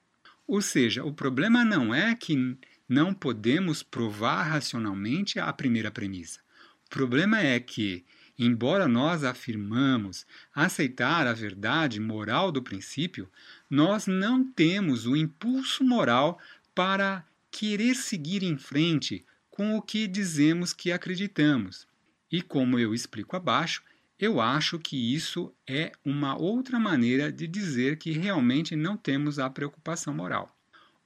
Ou 0.48 0.62
seja, 0.62 1.04
o 1.04 1.12
problema 1.12 1.66
não 1.66 1.94
é 1.94 2.16
que 2.16 2.58
não 2.88 3.14
podemos 3.14 3.82
provar 3.82 4.44
racionalmente 4.44 5.40
a 5.40 5.52
primeira 5.54 5.92
premissa. 5.92 6.40
O 6.86 6.90
problema 6.90 7.40
é 7.40 7.60
que, 7.60 8.06
embora 8.38 8.88
nós 8.88 9.24
afirmamos 9.24 10.26
aceitar 10.54 11.26
a 11.26 11.34
verdade 11.34 12.00
moral 12.00 12.52
do 12.52 12.62
princípio, 12.62 13.30
nós 13.70 14.06
não 14.06 14.44
temos 14.44 15.06
o 15.06 15.16
impulso 15.16 15.84
moral 15.84 16.40
para 16.76 17.26
querer 17.50 17.96
seguir 17.96 18.44
em 18.44 18.58
frente 18.58 19.26
com 19.50 19.76
o 19.78 19.82
que 19.82 20.08
dizemos 20.08 20.74
que 20.74 20.92
acreditamos. 20.92 21.88
E 22.32 22.42
como 22.42 22.80
eu 22.80 22.94
explico 22.94 23.36
abaixo, 23.36 23.84
eu 24.20 24.40
acho 24.40 24.80
que 24.80 25.14
isso 25.14 25.54
é 25.68 25.92
uma 26.04 26.36
outra 26.36 26.80
maneira 26.80 27.32
de 27.32 27.48
dizer 27.48 27.98
que 27.98 28.12
realmente 28.12 28.76
não 28.76 28.96
temos 28.96 29.38
a 29.38 29.50
preocupação 29.50 30.14
moral. 30.14 30.53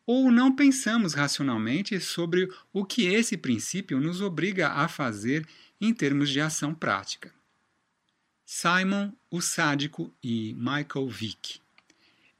Ou 0.08 0.32
não 0.32 0.56
pensamos 0.56 1.14
racionalmente 1.14 2.00
sobre 2.00 2.50
o 2.72 2.86
que 2.86 3.06
esse 3.06 3.36
princípio 3.36 4.00
nos 4.00 4.22
obriga 4.22 4.70
a 4.70 4.88
fazer 4.88 5.46
em 5.82 5.94
termos 5.94 6.30
de 6.30 6.40
ação 6.40 6.74
prática. 6.74 7.32
Simon, 8.46 9.12
o 9.30 9.42
sádico 9.42 10.10
e 10.24 10.54
Michael 10.54 11.10
Vick. 11.10 11.60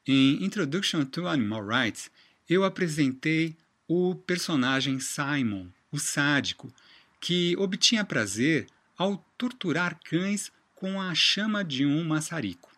Em 0.08 0.42
Introduction 0.46 1.04
to 1.04 1.28
Animal 1.28 1.68
Rights, 1.68 2.10
eu 2.48 2.64
apresentei 2.64 3.58
o 3.86 4.16
personagem 4.16 5.02
Simon, 5.02 5.68
o 5.92 6.00
sádico, 6.00 6.74
que 7.20 7.54
obtinha 7.58 8.06
prazer 8.06 8.68
ao 8.98 9.18
torturar 9.38 10.00
cães 10.06 10.54
com 10.74 11.02
a 11.02 11.14
chama 11.14 11.66
de 11.66 11.86
um 11.86 12.06
maçarico. 12.06 12.72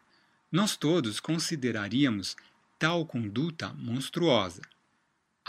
Nós 0.52 0.76
todos 0.76 1.20
consideraríamos 1.20 2.36
tal 2.80 3.06
conduta 3.06 3.72
monstruosa. 3.74 4.64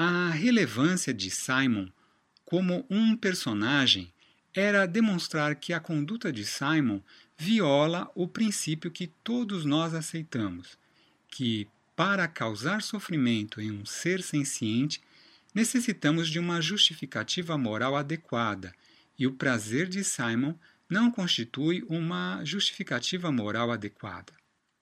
A 0.02 0.30
relevância 0.30 1.12
de 1.12 1.30
Simon 1.30 1.86
como 2.46 2.86
um 2.88 3.14
personagem 3.14 4.10
era 4.54 4.86
demonstrar 4.86 5.54
que 5.56 5.74
a 5.74 5.78
conduta 5.78 6.32
de 6.32 6.42
Simon 6.46 7.02
viola 7.36 8.10
o 8.14 8.26
princípio 8.26 8.90
que 8.90 9.08
todos 9.22 9.66
nós 9.66 9.92
aceitamos, 9.92 10.78
que 11.28 11.68
para 11.94 12.26
causar 12.26 12.80
sofrimento 12.80 13.60
em 13.60 13.70
um 13.70 13.84
ser 13.84 14.22
senciente 14.22 15.02
necessitamos 15.54 16.30
de 16.30 16.38
uma 16.38 16.62
justificativa 16.62 17.58
moral 17.58 17.94
adequada, 17.94 18.74
e 19.18 19.26
o 19.26 19.34
prazer 19.34 19.86
de 19.86 20.02
Simon 20.02 20.54
não 20.88 21.10
constitui 21.10 21.84
uma 21.90 22.42
justificativa 22.42 23.30
moral 23.30 23.70
adequada. 23.70 24.32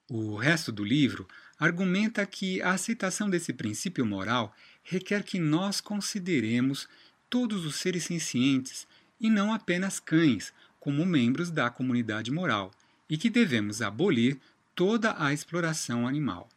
O 0.09 0.37
resto 0.37 0.71
do 0.71 0.85
livro 0.85 1.27
argumenta 1.59 2.25
que 2.25 2.61
a 2.61 2.71
aceitação 2.71 3.29
desse 3.29 3.51
princípio 3.51 4.05
moral 4.05 4.55
requer 4.81 5.23
que 5.23 5.37
nós 5.37 5.81
consideremos 5.81 6.87
todos 7.29 7.65
os 7.65 7.75
seres 7.75 8.05
sencientes 8.05 8.87
e 9.19 9.29
não 9.29 9.53
apenas 9.53 9.99
cães 9.99 10.53
como 10.79 11.05
membros 11.05 11.51
da 11.51 11.69
comunidade 11.69 12.31
moral, 12.31 12.71
e 13.09 13.17
que 13.17 13.29
devemos 13.29 13.81
abolir 13.81 14.39
toda 14.73 15.13
a 15.21 15.33
exploração 15.33 16.07
animal. 16.07 16.47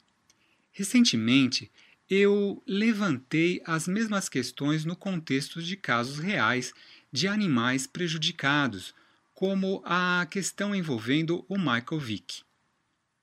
Recentemente, 0.70 1.70
eu 2.08 2.62
levantei 2.66 3.60
as 3.64 3.88
mesmas 3.88 4.28
questões 4.28 4.84
no 4.84 4.94
contexto 4.94 5.60
de 5.62 5.76
casos 5.76 6.18
reais 6.18 6.72
de 7.10 7.26
animais 7.26 7.86
prejudicados, 7.86 8.94
como 9.34 9.82
a 9.84 10.26
questão 10.30 10.74
envolvendo 10.74 11.44
o 11.48 11.58
Michael 11.58 11.98
Vick. 11.98 12.42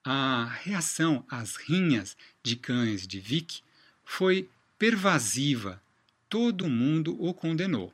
A 0.03 0.45
reação 0.45 1.25
às 1.29 1.57
rinhas 1.57 2.15
de 2.41 2.55
cães 2.55 3.05
de 3.05 3.19
Vick 3.19 3.61
foi 4.05 4.49
pervasiva, 4.77 5.81
todo 6.29 6.69
mundo 6.69 7.21
o 7.21 7.33
condenou. 7.33 7.93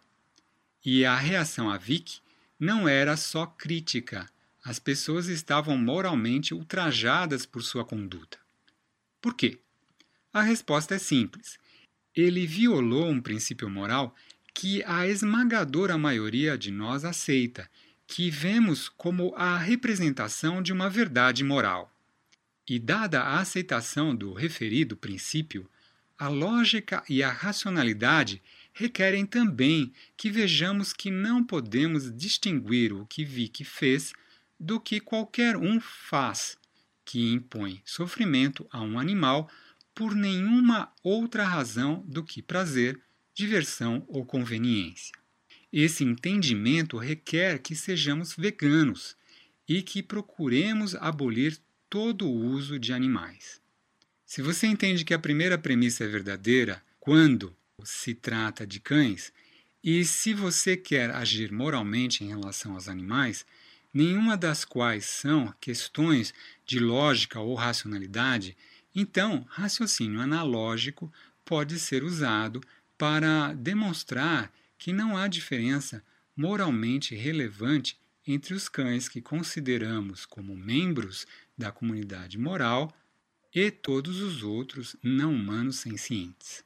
E 0.85 1.03
a 1.03 1.15
reação 1.15 1.69
a 1.69 1.77
Vick 1.77 2.19
não 2.59 2.87
era 2.87 3.17
só 3.17 3.47
crítica, 3.47 4.29
as 4.63 4.77
pessoas 4.77 5.27
estavam 5.27 5.77
moralmente 5.77 6.53
ultrajadas 6.53 7.45
por 7.45 7.63
sua 7.63 7.83
conduta. 7.83 8.37
Por 9.19 9.33
quê? 9.33 9.59
A 10.31 10.41
resposta 10.41 10.95
é 10.95 10.99
simples. 10.99 11.57
Ele 12.15 12.45
violou 12.45 13.09
um 13.09 13.21
princípio 13.21 13.69
moral 13.69 14.15
que 14.53 14.83
a 14.83 15.07
esmagadora 15.07 15.97
maioria 15.97 16.57
de 16.57 16.71
nós 16.71 17.03
aceita, 17.03 17.69
que 18.07 18.29
vemos 18.29 18.89
como 18.89 19.33
a 19.35 19.57
representação 19.57 20.61
de 20.61 20.71
uma 20.71 20.89
verdade 20.89 21.43
moral. 21.43 21.94
E, 22.67 22.79
dada 22.79 23.21
a 23.21 23.39
aceitação 23.39 24.15
do 24.15 24.33
referido 24.33 24.97
princípio, 24.97 25.69
a 26.17 26.27
lógica 26.27 27.03
e 27.09 27.21
a 27.21 27.31
racionalidade 27.31 28.41
requerem 28.73 29.25
também 29.25 29.93
que 30.17 30.29
vejamos 30.29 30.93
que 30.93 31.11
não 31.11 31.43
podemos 31.43 32.11
distinguir 32.15 32.93
o 32.93 33.05
que 33.05 33.23
Vick 33.23 33.63
fez 33.63 34.13
do 34.59 34.79
que 34.79 34.99
qualquer 34.99 35.57
um 35.57 35.79
faz, 35.79 36.57
que 37.03 37.31
impõe 37.31 37.81
sofrimento 37.85 38.67
a 38.71 38.81
um 38.81 38.97
animal 38.97 39.49
por 39.93 40.15
nenhuma 40.15 40.91
outra 41.03 41.45
razão 41.45 42.03
do 42.07 42.23
que 42.23 42.41
prazer, 42.41 42.99
diversão 43.33 44.03
ou 44.07 44.25
conveniência. 44.25 45.13
Esse 45.71 46.03
entendimento 46.03 46.97
requer 46.97 47.59
que 47.59 47.75
sejamos 47.75 48.33
veganos 48.33 49.15
e 49.67 49.81
que 49.81 50.01
procuremos 50.01 50.95
abolir 50.95 51.57
todo 51.95 52.27
o 52.27 52.47
uso 52.47 52.77
de 52.77 52.91
animais. 52.91 53.61
Se 54.25 54.41
você 54.41 54.67
entende 54.67 55.05
que 55.05 55.13
a 55.13 55.17
primeira 55.17 55.57
premissa 55.57 56.03
é 56.03 56.07
verdadeira 56.07 56.83
quando 56.99 57.55
se 57.85 58.13
trata 58.13 58.67
de 58.67 58.81
cães, 58.81 59.31
e 59.81 60.03
se 60.03 60.33
você 60.33 60.75
quer 60.75 61.09
agir 61.11 61.53
moralmente 61.53 62.21
em 62.21 62.27
relação 62.27 62.73
aos 62.73 62.89
animais, 62.89 63.45
nenhuma 63.93 64.35
das 64.35 64.65
quais 64.65 65.05
são 65.05 65.55
questões 65.61 66.33
de 66.65 66.79
lógica 66.79 67.39
ou 67.39 67.55
racionalidade, 67.55 68.57
então, 68.93 69.45
raciocínio 69.49 70.19
analógico 70.19 71.09
pode 71.45 71.79
ser 71.79 72.03
usado 72.03 72.59
para 72.97 73.53
demonstrar 73.53 74.51
que 74.77 74.91
não 74.91 75.17
há 75.17 75.29
diferença 75.29 76.03
moralmente 76.35 77.15
relevante 77.15 77.97
entre 78.27 78.53
os 78.53 78.67
cães 78.67 79.07
que 79.07 79.21
consideramos 79.21 80.25
como 80.25 80.57
membros 80.57 81.25
da 81.57 81.71
comunidade 81.71 82.37
moral 82.37 82.93
e 83.53 83.71
todos 83.71 84.19
os 84.19 84.43
outros 84.43 84.95
não 85.01 85.33
humanos 85.33 85.77
sencientes. 85.77 86.63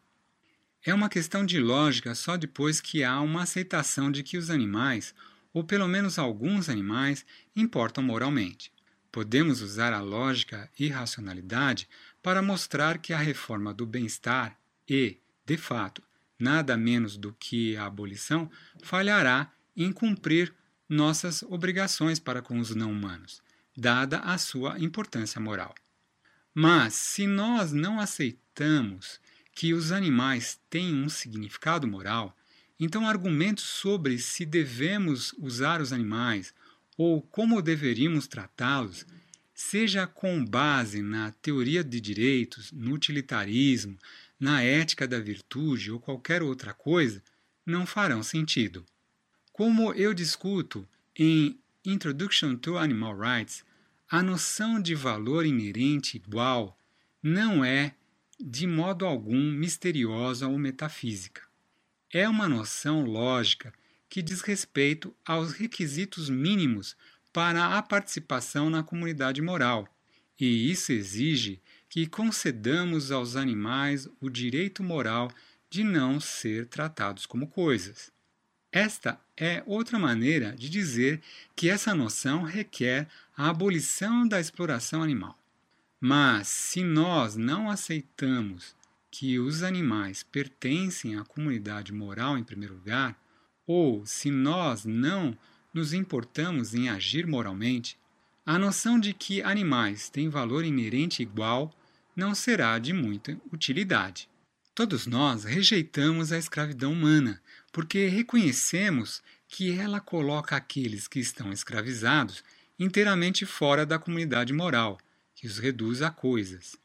É 0.84 0.94
uma 0.94 1.10
questão 1.10 1.46
de 1.46 1.60
lógica 1.60 2.16
só 2.16 2.38
depois 2.38 2.80
que 2.80 3.04
há 3.04 3.20
uma 3.22 3.44
aceitação 3.44 4.12
de 4.12 4.24
que 4.24 4.38
os 4.38 4.50
animais, 4.50 5.14
ou 5.54 5.64
pelo 5.64 5.88
menos 5.88 6.18
alguns 6.18 6.70
animais, 6.70 7.26
importam 7.56 8.04
moralmente. 8.04 8.72
Podemos 9.12 9.62
usar 9.62 9.94
a 9.94 10.02
lógica 10.02 10.70
e 10.80 10.88
racionalidade 10.88 11.88
para 12.22 12.42
mostrar 12.42 12.98
que 13.00 13.14
a 13.14 13.18
reforma 13.18 13.74
do 13.74 13.86
bem-estar 13.86 14.58
e, 14.88 15.18
de 15.46 15.58
fato, 15.58 16.02
nada 16.40 16.78
menos 16.78 17.18
do 17.18 17.34
que 17.34 17.76
a 17.76 17.86
abolição, 17.86 18.50
falhará 18.82 19.52
em 19.76 19.92
cumprir 19.92 20.54
nossas 20.88 21.44
obrigações 21.44 22.20
para 22.20 22.42
com 22.42 22.58
os 22.60 22.74
não-humanos, 22.74 23.42
dada 23.76 24.20
a 24.20 24.38
sua 24.38 24.80
importância 24.80 25.40
moral. 25.40 25.74
Mas, 26.54 26.94
se 26.94 27.28
nós 27.28 27.72
não 27.72 28.00
aceitamos 28.00 29.20
que 29.54 29.74
os 29.74 29.92
animais 29.92 30.60
têm 30.70 30.96
um 30.96 31.10
significado 31.10 31.88
moral, 31.88 32.36
então 32.80 33.08
argumentos 33.08 33.66
sobre 33.66 34.18
se 34.18 34.46
devemos 34.46 35.34
usar 35.38 35.82
os 35.82 35.92
animais 35.92 36.54
ou 36.98 37.22
como 37.22 37.62
deveríamos 37.62 38.28
tratá-los, 38.28 39.06
seja 39.54 40.08
com 40.08 40.44
base 40.44 41.02
na 41.02 41.32
teoria 41.42 41.84
de 41.84 42.00
direitos, 42.00 42.72
no 42.72 42.94
utilitarismo, 42.94 43.98
na 44.40 44.64
ética 44.64 45.06
da 45.06 45.20
virtude 45.20 45.92
ou 45.92 46.00
qualquer 46.00 46.42
outra 46.42 46.74
coisa, 46.74 47.22
não 47.66 47.86
farão 47.86 48.24
sentido. 48.24 48.86
Como 49.52 49.94
eu 49.94 50.14
discuto 50.14 50.88
em 51.14 51.59
Introduction 51.86 52.58
to 52.58 52.78
Animal 52.78 53.16
Rights, 53.18 53.64
a 54.10 54.22
noção 54.22 54.82
de 54.82 54.94
valor 54.94 55.46
inerente 55.46 56.18
igual 56.18 56.78
não 57.24 57.64
é, 57.64 57.96
de 58.38 58.68
modo 58.68 59.06
algum, 59.06 59.52
misteriosa 59.54 60.46
ou 60.46 60.60
metafísica. 60.60 61.42
É 62.12 62.28
uma 62.28 62.50
noção 62.50 63.06
lógica 63.06 63.74
que 64.10 64.22
diz 64.22 64.42
respeito 64.42 65.16
aos 65.26 65.54
requisitos 65.54 66.30
mínimos 66.30 66.98
para 67.32 67.78
a 67.78 67.82
participação 67.82 68.70
na 68.70 68.84
comunidade 68.84 69.42
moral, 69.42 69.88
e 70.38 70.70
isso 70.70 70.92
exige 70.92 71.62
que 71.88 72.08
concedamos 72.08 73.10
aos 73.10 73.38
animais 73.38 74.06
o 74.20 74.30
direito 74.30 74.84
moral 74.84 75.32
de 75.70 75.84
não 75.84 76.20
ser 76.20 76.68
tratados 76.68 77.26
como 77.26 77.48
coisas. 77.48 78.12
Esta 78.72 79.20
é 79.36 79.64
outra 79.66 79.98
maneira 79.98 80.54
de 80.56 80.70
dizer 80.70 81.22
que 81.56 81.70
essa 81.70 81.96
noção 81.96 82.44
requer 82.44 83.08
a 83.36 83.50
abolição 83.50 84.28
da 84.28 84.40
exploração 84.40 85.02
animal. 85.02 85.38
Mas, 86.00 86.48
se 86.48 86.84
nós 86.84 87.36
não 87.36 87.70
aceitamos 87.70 88.76
que 89.12 89.40
os 89.40 89.64
animais 89.64 90.24
pertencem 90.24 91.18
à 91.18 91.24
comunidade 91.24 91.92
moral 91.92 92.38
em 92.38 92.44
primeiro 92.44 92.76
lugar, 92.76 93.20
ou 93.66 94.06
se 94.06 94.30
nós 94.30 94.86
não 94.86 95.38
nos 95.74 95.94
importamos 95.94 96.74
em 96.74 96.90
agir 96.90 97.26
moralmente, 97.26 97.98
a 98.46 98.58
noção 98.58 99.00
de 99.00 99.14
que 99.14 99.42
animais 99.42 100.10
têm 100.10 100.30
valor 100.30 100.64
inerente 100.64 101.22
igual 101.22 101.74
não 102.16 102.34
será 102.34 102.78
de 102.80 102.94
muita 102.94 103.40
utilidade. 103.52 104.30
Todos 104.74 105.06
nós 105.06 105.44
rejeitamos 105.44 106.32
a 106.32 106.38
escravidão 106.38 106.94
humana, 106.94 107.42
porque 107.72 108.08
reconhecemos 108.08 109.22
que 109.48 109.78
ela 109.78 110.00
coloca 110.00 110.56
aqueles 110.56 111.08
que 111.08 111.20
estão 111.20 111.52
escravizados 111.52 112.44
inteiramente 112.78 113.46
fora 113.46 113.86
da 113.86 114.00
comunidade 114.00 114.54
moral, 114.54 115.00
que 115.36 115.48
os 115.48 115.58
reduz 115.58 116.02
a 116.02 116.10
coisas. 116.10 116.76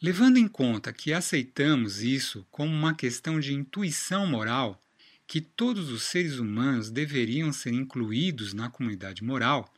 Levando 0.00 0.36
em 0.36 0.48
conta 0.48 0.92
que 0.92 1.12
aceitamos 1.12 2.02
isso 2.02 2.46
como 2.50 2.72
uma 2.72 2.94
questão 2.94 3.38
de 3.38 3.52
intuição 3.52 4.26
moral, 4.26 4.82
que 5.26 5.40
todos 5.40 5.90
os 5.90 6.04
seres 6.04 6.38
humanos 6.38 6.90
deveriam 6.90 7.52
ser 7.52 7.72
incluídos 7.72 8.54
na 8.54 8.70
comunidade 8.70 9.22
moral, 9.22 9.72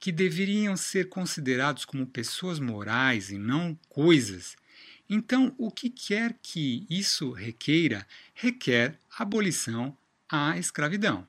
que 0.00 0.10
deveriam 0.10 0.76
ser 0.76 1.08
considerados 1.08 1.84
como 1.84 2.06
pessoas 2.06 2.58
morais 2.58 3.30
e 3.30 3.38
não 3.38 3.78
coisas, 3.88 4.56
então 5.08 5.54
o 5.56 5.70
que 5.70 5.88
quer 5.88 6.36
que 6.42 6.86
isso 6.90 7.32
requeira, 7.32 8.06
requer 8.34 8.98
abolição 9.22 9.96
à 10.28 10.56
escravidão. 10.56 11.26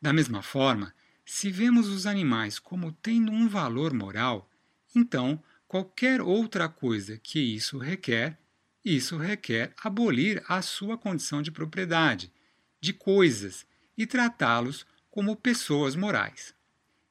Da 0.00 0.12
mesma 0.12 0.42
forma, 0.42 0.94
se 1.24 1.50
vemos 1.50 1.88
os 1.88 2.06
animais 2.06 2.58
como 2.58 2.92
tendo 2.92 3.32
um 3.32 3.48
valor 3.48 3.94
moral, 3.94 4.50
então 4.94 5.42
qualquer 5.68 6.20
outra 6.20 6.68
coisa 6.68 7.18
que 7.18 7.38
isso 7.38 7.78
requer, 7.78 8.38
isso 8.84 9.16
requer 9.16 9.74
abolir 9.82 10.42
a 10.48 10.62
sua 10.62 10.96
condição 10.96 11.42
de 11.42 11.50
propriedade, 11.50 12.32
de 12.80 12.92
coisas, 12.92 13.66
e 13.96 14.06
tratá-los 14.06 14.86
como 15.10 15.34
pessoas 15.34 15.96
morais. 15.96 16.54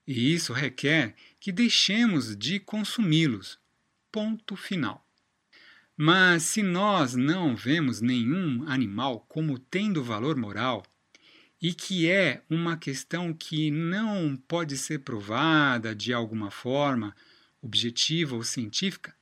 E 0.07 0.33
isso 0.33 0.53
requer 0.53 1.15
que 1.39 1.51
deixemos 1.51 2.35
de 2.35 2.59
consumi-los. 2.59 3.59
Ponto 4.11 4.55
final. 4.55 5.04
Mas 5.97 6.43
se 6.43 6.61
nós 6.61 7.15
não 7.15 7.55
vemos 7.55 8.01
nenhum 8.01 8.67
animal 8.67 9.25
como 9.29 9.57
tendo 9.57 10.03
valor 10.03 10.35
moral, 10.35 10.83
e 11.61 11.73
que 11.73 12.09
é 12.09 12.43
uma 12.49 12.77
questão 12.77 13.33
que 13.33 13.71
não 13.71 14.35
pode 14.35 14.77
ser 14.77 14.99
provada 14.99 15.95
de 15.95 16.13
alguma 16.13 16.51
forma, 16.51 17.15
objetiva 17.61 18.35
ou 18.35 18.43
científica, 18.43 19.15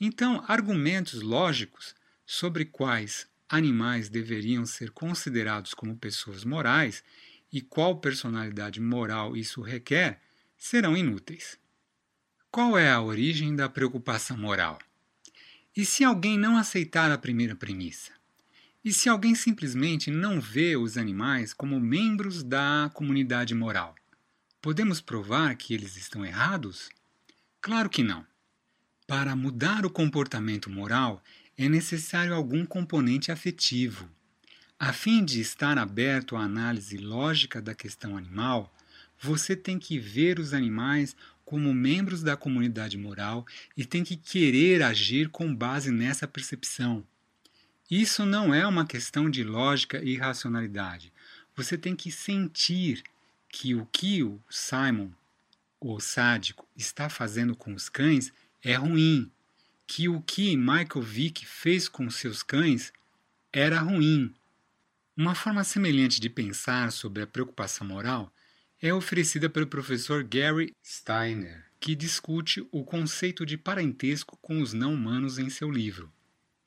então 0.00 0.42
argumentos 0.46 1.20
lógicos 1.20 1.94
sobre 2.24 2.64
quais 2.64 3.28
animais 3.48 4.08
deveriam 4.08 4.64
ser 4.64 4.90
considerados 4.92 5.74
como 5.74 5.96
pessoas 5.96 6.44
morais 6.44 7.02
e 7.52 7.60
qual 7.60 8.00
personalidade 8.00 8.80
moral 8.80 9.36
isso 9.36 9.60
requer 9.60 10.22
serão 10.56 10.96
inúteis. 10.96 11.58
Qual 12.50 12.78
é 12.78 12.90
a 12.90 13.02
origem 13.02 13.54
da 13.54 13.68
preocupação 13.68 14.36
moral? 14.36 14.78
E 15.76 15.84
se 15.84 16.02
alguém 16.02 16.36
não 16.36 16.56
aceitar 16.56 17.12
a 17.12 17.18
primeira 17.18 17.54
premissa? 17.54 18.10
E 18.84 18.92
se 18.92 19.08
alguém 19.08 19.36
simplesmente 19.36 20.10
não 20.10 20.40
vê 20.40 20.76
os 20.76 20.96
animais 20.96 21.52
como 21.52 21.78
membros 21.78 22.42
da 22.42 22.90
comunidade 22.92 23.54
moral? 23.54 23.94
Podemos 24.60 25.00
provar 25.00 25.54
que 25.54 25.72
eles 25.72 25.96
estão 25.96 26.24
errados? 26.24 26.88
Claro 27.60 27.88
que 27.88 28.02
não. 28.02 28.26
Para 29.06 29.36
mudar 29.36 29.86
o 29.86 29.90
comportamento 29.90 30.68
moral, 30.68 31.22
é 31.56 31.68
necessário 31.68 32.34
algum 32.34 32.66
componente 32.66 33.30
afetivo. 33.30 34.10
A 34.78 34.92
fim 34.92 35.24
de 35.24 35.40
estar 35.40 35.78
aberto 35.78 36.34
à 36.34 36.40
análise 36.40 36.96
lógica 36.96 37.62
da 37.62 37.74
questão 37.74 38.16
animal, 38.16 38.74
você 39.20 39.54
tem 39.54 39.78
que 39.78 39.98
ver 39.98 40.40
os 40.40 40.52
animais 40.52 41.14
como 41.50 41.74
membros 41.74 42.22
da 42.22 42.36
comunidade 42.36 42.96
moral 42.96 43.44
e 43.76 43.84
tem 43.84 44.04
que 44.04 44.16
querer 44.16 44.84
agir 44.84 45.28
com 45.30 45.52
base 45.52 45.90
nessa 45.90 46.28
percepção. 46.28 47.04
Isso 47.90 48.24
não 48.24 48.54
é 48.54 48.64
uma 48.64 48.86
questão 48.86 49.28
de 49.28 49.42
lógica 49.42 50.00
e 50.00 50.16
racionalidade. 50.16 51.12
Você 51.56 51.76
tem 51.76 51.96
que 51.96 52.12
sentir 52.12 53.02
que 53.48 53.74
o 53.74 53.84
que 53.90 54.22
o 54.22 54.40
Simon, 54.48 55.10
o 55.80 55.98
sádico, 55.98 56.64
está 56.76 57.08
fazendo 57.08 57.56
com 57.56 57.74
os 57.74 57.88
cães 57.88 58.32
é 58.62 58.76
ruim, 58.76 59.28
que 59.88 60.08
o 60.08 60.22
que 60.22 60.56
Michael 60.56 61.02
Vick 61.02 61.44
fez 61.44 61.88
com 61.88 62.08
seus 62.10 62.44
cães 62.44 62.92
era 63.52 63.80
ruim. 63.80 64.32
Uma 65.16 65.34
forma 65.34 65.64
semelhante 65.64 66.20
de 66.20 66.30
pensar 66.30 66.92
sobre 66.92 67.24
a 67.24 67.26
preocupação 67.26 67.84
moral 67.88 68.32
é 68.82 68.94
oferecida 68.94 69.50
pelo 69.50 69.66
professor 69.66 70.24
Gary 70.24 70.74
Steiner, 70.82 71.66
que 71.78 71.94
discute 71.94 72.66
o 72.72 72.82
conceito 72.82 73.44
de 73.44 73.58
parentesco 73.58 74.38
com 74.40 74.62
os 74.62 74.72
não-humanos 74.72 75.38
em 75.38 75.50
seu 75.50 75.70
livro 75.70 76.10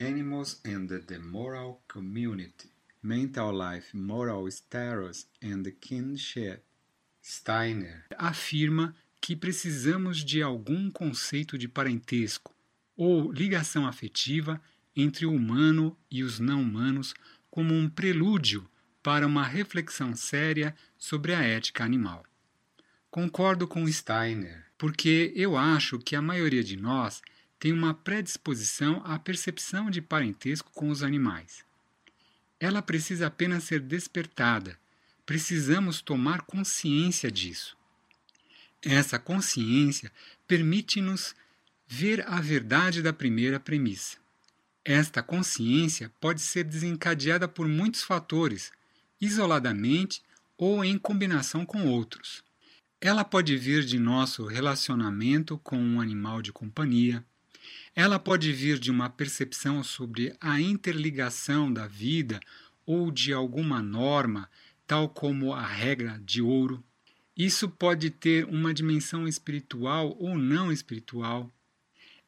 Animals 0.00 0.60
and 0.64 0.86
the 1.06 1.18
Moral 1.18 1.82
Community, 1.92 2.70
Mental 3.02 3.52
Life, 3.52 3.96
Moral 3.96 4.46
Status 4.48 5.26
and 5.42 5.64
Kinship. 5.80 6.60
Steiner 7.22 8.04
afirma 8.16 8.94
que 9.20 9.34
precisamos 9.34 10.24
de 10.24 10.42
algum 10.42 10.90
conceito 10.90 11.56
de 11.56 11.66
parentesco 11.66 12.54
ou 12.96 13.32
ligação 13.32 13.86
afetiva 13.86 14.60
entre 14.94 15.26
o 15.26 15.32
humano 15.32 15.96
e 16.10 16.22
os 16.22 16.38
não-humanos 16.38 17.14
como 17.50 17.74
um 17.74 17.88
prelúdio 17.88 18.68
para 19.04 19.26
uma 19.26 19.44
reflexão 19.44 20.16
séria 20.16 20.74
sobre 20.96 21.34
a 21.34 21.42
ética 21.42 21.84
animal. 21.84 22.24
Concordo 23.10 23.68
com 23.68 23.86
Steiner, 23.86 24.64
porque 24.78 25.30
eu 25.36 25.58
acho 25.58 25.98
que 25.98 26.16
a 26.16 26.22
maioria 26.22 26.64
de 26.64 26.74
nós 26.74 27.20
tem 27.60 27.70
uma 27.70 27.92
predisposição 27.92 29.02
à 29.04 29.18
percepção 29.18 29.90
de 29.90 30.00
parentesco 30.00 30.70
com 30.72 30.88
os 30.88 31.02
animais. 31.02 31.66
Ela 32.58 32.80
precisa 32.80 33.26
apenas 33.26 33.64
ser 33.64 33.78
despertada. 33.78 34.78
Precisamos 35.26 36.00
tomar 36.00 36.40
consciência 36.40 37.30
disso. 37.30 37.76
Essa 38.82 39.18
consciência 39.18 40.10
permite-nos 40.48 41.34
ver 41.86 42.26
a 42.26 42.40
verdade 42.40 43.02
da 43.02 43.12
primeira 43.12 43.60
premissa. 43.60 44.16
Esta 44.82 45.22
consciência 45.22 46.10
pode 46.18 46.40
ser 46.40 46.64
desencadeada 46.64 47.46
por 47.46 47.68
muitos 47.68 48.02
fatores, 48.02 48.72
isoladamente 49.20 50.22
ou 50.56 50.84
em 50.84 50.98
combinação 50.98 51.64
com 51.64 51.86
outros. 51.86 52.42
Ela 53.00 53.24
pode 53.24 53.56
vir 53.56 53.84
de 53.84 53.98
nosso 53.98 54.46
relacionamento 54.46 55.58
com 55.58 55.78
um 55.78 56.00
animal 56.00 56.40
de 56.40 56.52
companhia, 56.52 57.24
ela 57.94 58.18
pode 58.18 58.52
vir 58.52 58.78
de 58.78 58.90
uma 58.90 59.08
percepção 59.08 59.82
sobre 59.82 60.34
a 60.40 60.60
interligação 60.60 61.72
da 61.72 61.86
vida 61.86 62.40
ou 62.84 63.10
de 63.10 63.32
alguma 63.32 63.80
norma, 63.80 64.50
tal 64.86 65.08
como 65.08 65.52
a 65.52 65.64
regra 65.64 66.20
de 66.24 66.42
ouro. 66.42 66.82
Isso 67.36 67.68
pode 67.68 68.10
ter 68.10 68.46
uma 68.46 68.74
dimensão 68.74 69.28
espiritual 69.28 70.16
ou 70.18 70.36
não 70.36 70.72
espiritual. 70.72 71.52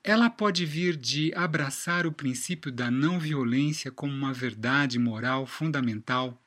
Ela 0.02 0.30
pode 0.30 0.64
vir 0.64 0.96
de 0.96 1.34
abraçar 1.34 2.06
o 2.06 2.12
princípio 2.12 2.70
da 2.70 2.90
não 2.90 3.18
violência 3.18 3.90
como 3.90 4.12
uma 4.12 4.32
verdade 4.32 4.98
moral 5.00 5.46
fundamental. 5.46 6.40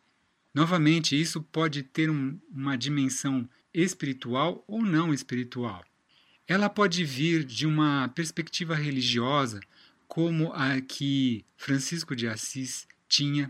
Novamente, 0.59 1.17
isso 1.17 1.41
pode 1.41 1.83
ter 1.83 2.09
um, 2.09 2.37
uma 2.51 2.77
dimensão 2.77 3.49
espiritual 3.73 4.61
ou 4.67 4.81
não 4.81 5.13
espiritual. 5.13 5.85
Ela 6.45 6.69
pode 6.69 7.05
vir 7.05 7.45
de 7.45 7.65
uma 7.65 8.09
perspectiva 8.09 8.75
religiosa, 8.75 9.61
como 10.05 10.51
a 10.51 10.81
que 10.81 11.45
Francisco 11.55 12.13
de 12.13 12.27
Assis 12.27 12.85
tinha. 13.07 13.49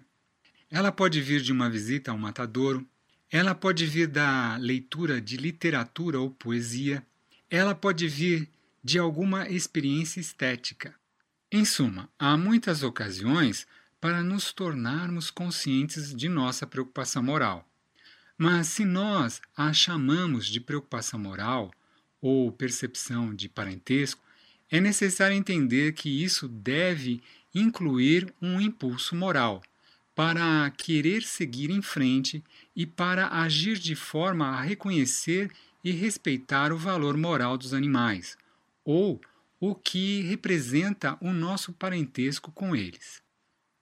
Ela 0.69 0.91
pode 0.91 1.19
vir 1.19 1.41
de 1.41 1.52
uma 1.52 1.67
visita 1.67 2.12
ao 2.12 2.17
matadouro. 2.19 2.88
Ela 3.32 3.56
pode 3.56 3.88
vir 3.88 4.08
da 4.08 4.56
leitura 4.58 5.19
de 5.19 5.36
literatura 5.36 6.19
ou 6.19 6.30
poesia. 6.30 7.04
Ela 7.50 7.74
pode 7.74 8.08
vir 8.08 8.48
de 8.84 9.00
alguma 9.00 9.50
experiência 9.50 10.19
estética. 10.19 10.93
Em 11.52 11.65
suma, 11.65 12.08
há 12.19 12.38
muitas 12.38 12.84
ocasiões 12.84 13.65
para 14.00 14.24
nos 14.24 14.54
tornarmos 14.54 15.30
conscientes 15.30 16.16
de 16.16 16.30
nossa 16.30 16.66
preocupação 16.66 17.22
moral. 17.22 17.68
Mas 18.38 18.68
se 18.68 18.86
nós 18.86 19.42
a 19.56 19.74
chamamos 19.74 20.48
de 20.48 20.62
preocupação 20.62 21.20
moral 21.20 21.72
ou 22.22 22.52
percepção 22.52 23.36
de 23.36 23.50
parentesco, 23.50 24.24
é 24.72 24.80
necessário 24.80 25.36
entender 25.36 25.94
que 25.94 26.24
isso 26.24 26.48
deve 26.48 27.22
incluir 27.54 28.34
um 28.42 28.62
impulso 28.62 29.16
moral 29.16 29.62
para 30.16 30.70
querer 30.72 31.24
seguir 31.24 31.70
em 31.70 31.82
frente 31.82 32.44
e 32.76 32.86
para 32.86 33.28
agir 33.42 33.78
de 33.78 33.96
forma 33.96 34.50
a 34.50 34.62
reconhecer 34.62 35.52
e 35.84 35.92
respeitar 35.92 36.72
o 36.72 36.78
valor 36.78 37.18
moral 37.18 37.58
dos 37.58 37.74
animais, 37.74 38.38
ou 38.84 39.20
o 39.60 39.74
que 39.74 40.22
representa 40.24 41.18
o 41.22 41.32
nosso 41.32 41.74
parentesco 41.74 42.52
com 42.52 42.76
eles. 42.76 43.22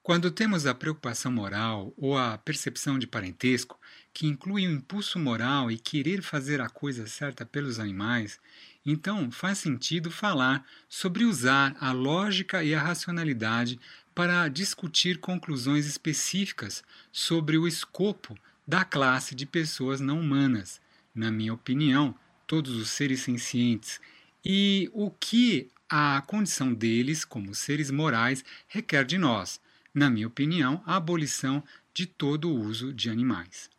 Quando 0.08 0.30
temos 0.30 0.64
a 0.64 0.74
preocupação 0.74 1.30
moral 1.30 1.92
ou 1.94 2.16
a 2.16 2.38
percepção 2.38 2.98
de 2.98 3.06
parentesco, 3.06 3.78
que 4.10 4.26
inclui 4.26 4.66
o 4.66 4.70
impulso 4.70 5.18
moral 5.18 5.70
e 5.70 5.76
querer 5.76 6.22
fazer 6.22 6.62
a 6.62 6.68
coisa 6.70 7.06
certa 7.06 7.44
pelos 7.44 7.78
animais, 7.78 8.40
então 8.86 9.30
faz 9.30 9.58
sentido 9.58 10.10
falar 10.10 10.64
sobre 10.88 11.26
usar 11.26 11.76
a 11.78 11.92
lógica 11.92 12.64
e 12.64 12.74
a 12.74 12.80
racionalidade 12.80 13.78
para 14.14 14.48
discutir 14.48 15.18
conclusões 15.18 15.84
específicas 15.84 16.82
sobre 17.12 17.58
o 17.58 17.68
escopo 17.68 18.34
da 18.66 18.86
classe 18.86 19.34
de 19.34 19.44
pessoas 19.44 20.00
não 20.00 20.20
humanas, 20.20 20.80
na 21.14 21.30
minha 21.30 21.52
opinião, 21.52 22.14
todos 22.46 22.74
os 22.76 22.88
seres 22.88 23.20
sencientes, 23.20 24.00
e 24.42 24.88
o 24.94 25.10
que 25.10 25.70
a 25.86 26.22
condição 26.26 26.72
deles, 26.72 27.26
como 27.26 27.54
seres 27.54 27.90
morais, 27.90 28.42
requer 28.68 29.04
de 29.04 29.18
nós 29.18 29.60
na 29.94 30.10
minha 30.10 30.26
opinião, 30.26 30.82
a 30.86 30.96
abolição 30.96 31.62
de 31.92 32.06
todo 32.06 32.50
o 32.50 32.60
uso 32.60 32.92
de 32.92 33.10
animais. 33.10 33.70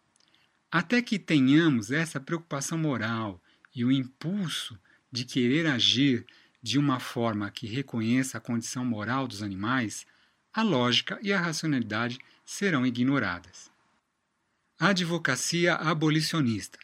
Até 0.71 1.01
que 1.01 1.17
tenhamos 1.17 1.91
essa 1.91 2.19
preocupação 2.19 2.77
moral 2.77 3.41
e 3.73 3.83
o 3.83 3.91
impulso 3.91 4.79
de 5.11 5.25
querer 5.25 5.65
agir 5.65 6.25
de 6.61 6.77
uma 6.77 6.99
forma 6.99 7.49
que 7.49 7.67
reconheça 7.67 8.37
a 8.37 8.41
condição 8.41 8.83
moral 8.83 9.27
dos 9.27 9.41
animais, 9.41 10.05
a 10.53 10.61
lógica 10.61 11.17
e 11.21 11.31
a 11.31 11.39
racionalidade 11.39 12.19
serão 12.45 12.85
ignoradas. 12.85 13.71
Advocacia 14.77 15.75
abolicionista. 15.75 16.79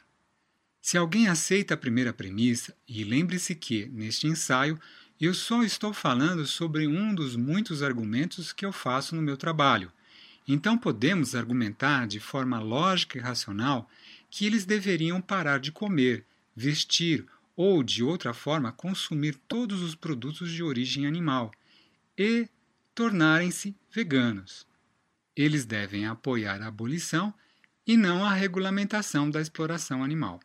Se 0.82 0.98
alguém 0.98 1.28
aceita 1.28 1.74
a 1.74 1.78
primeira 1.78 2.14
premissa, 2.14 2.76
e 2.88 3.04
lembre-se 3.04 3.56
que, 3.56 3.88
neste 3.88 4.28
ensaio, 4.28 4.80
eu 5.20 5.34
só 5.34 5.64
estou 5.64 5.94
falando 5.94 6.46
sobre 6.46 6.88
um 6.88 7.16
dos 7.16 7.36
muitos 7.36 7.82
argumentos 7.82 8.52
que 8.52 8.66
eu 8.66 8.72
faço 8.72 9.16
no 9.16 9.22
meu 9.22 9.38
trabalho. 9.38 9.92
Então 10.48 10.78
podemos 10.78 11.34
argumentar 11.34 12.06
de 12.06 12.20
forma 12.20 12.60
lógica 12.60 13.18
e 13.18 13.22
racional 13.22 13.90
que 14.30 14.46
eles 14.46 14.66
deveriam 14.66 15.22
parar 15.22 15.60
de 15.60 15.72
comer, 15.72 16.26
vestir 16.56 17.26
ou, 17.56 17.82
de 17.82 18.04
outra 18.04 18.34
forma, 18.34 18.72
consumir 18.72 19.36
todos 19.48 19.82
os 19.82 19.96
produtos 19.96 20.52
de 20.52 20.62
origem 20.62 21.08
animal 21.08 21.52
e 22.18 22.48
tornarem-se 22.94 23.76
veganos. 23.92 24.68
Eles 25.36 25.66
devem 25.66 26.06
apoiar 26.06 26.62
a 26.62 26.68
abolição 26.68 27.34
e 27.88 27.96
não 27.96 28.24
a 28.24 28.34
regulamentação 28.34 29.30
da 29.30 29.42
exploração 29.42 30.04
animal. 30.04 30.40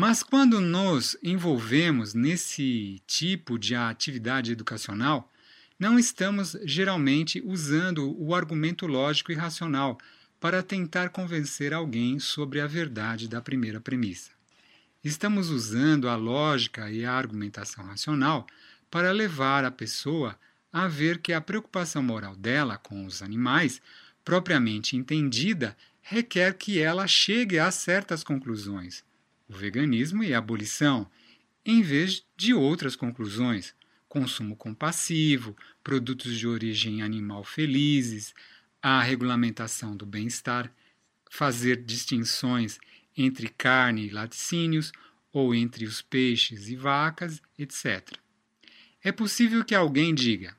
Mas 0.00 0.22
quando 0.22 0.60
nos 0.60 1.16
envolvemos 1.24 2.14
nesse 2.14 3.02
tipo 3.04 3.58
de 3.58 3.74
atividade 3.74 4.52
educacional, 4.52 5.28
não 5.76 5.98
estamos 5.98 6.56
geralmente 6.62 7.42
usando 7.44 8.14
o 8.16 8.32
argumento 8.32 8.86
lógico 8.86 9.32
e 9.32 9.34
racional 9.34 9.98
para 10.38 10.62
tentar 10.62 11.08
convencer 11.08 11.74
alguém 11.74 12.20
sobre 12.20 12.60
a 12.60 12.66
verdade 12.68 13.26
da 13.26 13.40
primeira 13.40 13.80
premissa. 13.80 14.30
Estamos 15.02 15.50
usando 15.50 16.08
a 16.08 16.14
lógica 16.14 16.88
e 16.88 17.04
a 17.04 17.12
argumentação 17.12 17.84
racional 17.84 18.46
para 18.88 19.10
levar 19.10 19.64
a 19.64 19.70
pessoa 19.72 20.38
a 20.72 20.86
ver 20.86 21.18
que 21.18 21.32
a 21.32 21.40
preocupação 21.40 22.04
moral 22.04 22.36
dela 22.36 22.78
com 22.78 23.04
os 23.04 23.20
animais, 23.20 23.82
propriamente 24.24 24.96
entendida, 24.96 25.76
requer 26.00 26.54
que 26.54 26.78
ela 26.78 27.08
chegue 27.08 27.58
a 27.58 27.68
certas 27.72 28.22
conclusões 28.22 29.07
o 29.48 29.54
veganismo 29.54 30.22
e 30.22 30.34
a 30.34 30.38
abolição, 30.38 31.10
em 31.64 31.82
vez 31.82 32.24
de 32.36 32.52
outras 32.52 32.94
conclusões, 32.94 33.74
consumo 34.08 34.56
compassivo, 34.56 35.56
produtos 35.82 36.38
de 36.38 36.46
origem 36.46 37.02
animal 37.02 37.44
felizes, 37.44 38.34
a 38.82 39.02
regulamentação 39.02 39.96
do 39.96 40.06
bem-estar, 40.06 40.72
fazer 41.30 41.82
distinções 41.82 42.78
entre 43.16 43.48
carne 43.48 44.06
e 44.06 44.10
laticínios 44.10 44.92
ou 45.32 45.54
entre 45.54 45.84
os 45.84 46.00
peixes 46.00 46.68
e 46.68 46.76
vacas, 46.76 47.42
etc. 47.58 48.16
É 49.02 49.12
possível 49.12 49.64
que 49.64 49.74
alguém 49.74 50.14
diga: 50.14 50.56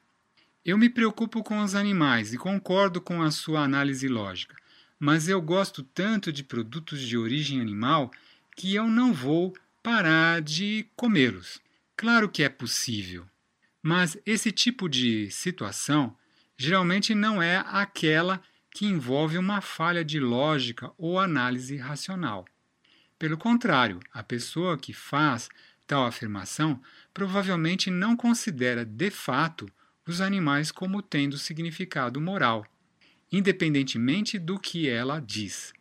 Eu 0.63 0.77
me 0.77 0.89
preocupo 0.89 1.43
com 1.43 1.61
os 1.61 1.75
animais 1.75 2.33
e 2.33 2.37
concordo 2.37 3.01
com 3.01 3.21
a 3.21 3.31
sua 3.31 3.61
análise 3.61 4.07
lógica, 4.07 4.55
mas 4.99 5.27
eu 5.27 5.41
gosto 5.41 5.81
tanto 5.81 6.31
de 6.31 6.43
produtos 6.43 7.01
de 7.01 7.17
origem 7.17 7.59
animal 7.59 8.11
que 8.59 8.75
eu 8.75 8.89
não 8.89 9.13
vou 9.13 9.55
parar 9.81 10.41
de 10.41 10.85
comê-los. 10.93 11.61
Claro 11.95 12.27
que 12.27 12.43
é 12.43 12.49
possível, 12.49 13.25
mas 13.81 14.17
esse 14.25 14.51
tipo 14.51 14.89
de 14.89 15.31
situação 15.31 16.13
geralmente 16.57 17.15
não 17.15 17.41
é 17.41 17.63
aquela 17.65 18.41
que 18.69 18.85
envolve 18.85 19.37
uma 19.37 19.61
falha 19.61 20.03
de 20.03 20.19
lógica 20.19 20.91
ou 20.97 21.17
análise 21.17 21.77
racional. 21.77 22.43
Pelo 23.17 23.37
contrário, 23.37 24.01
a 24.11 24.21
pessoa 24.21 24.77
que 24.77 24.91
faz 24.91 25.47
tal 25.87 26.05
afirmação 26.05 26.81
provavelmente 27.13 27.89
não 27.89 28.13
considera 28.13 28.83
de 28.83 29.09
fato 29.09 29.71
os 30.05 30.19
animais 30.19 30.69
como 30.69 31.01
tendo 31.01 31.37
significado 31.37 32.19
moral, 32.19 32.65
independentemente 33.31 34.37
do 34.37 34.59
que 34.59 34.89
ela 34.89 35.21
diz 35.21 35.71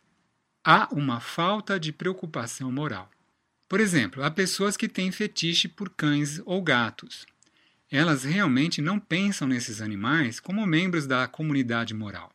há 0.63 0.87
uma 0.91 1.19
falta 1.19 1.79
de 1.79 1.91
preocupação 1.91 2.71
moral. 2.71 3.09
Por 3.67 3.79
exemplo, 3.79 4.23
há 4.23 4.31
pessoas 4.31 4.75
que 4.75 4.87
têm 4.87 5.11
fetiche 5.11 5.67
por 5.67 5.89
cães 5.89 6.41
ou 6.45 6.61
gatos. 6.61 7.25
Elas 7.91 8.23
realmente 8.23 8.81
não 8.81 8.99
pensam 8.99 9.47
nesses 9.47 9.81
animais 9.81 10.39
como 10.39 10.65
membros 10.65 11.07
da 11.07 11.27
comunidade 11.27 11.93
moral. 11.93 12.31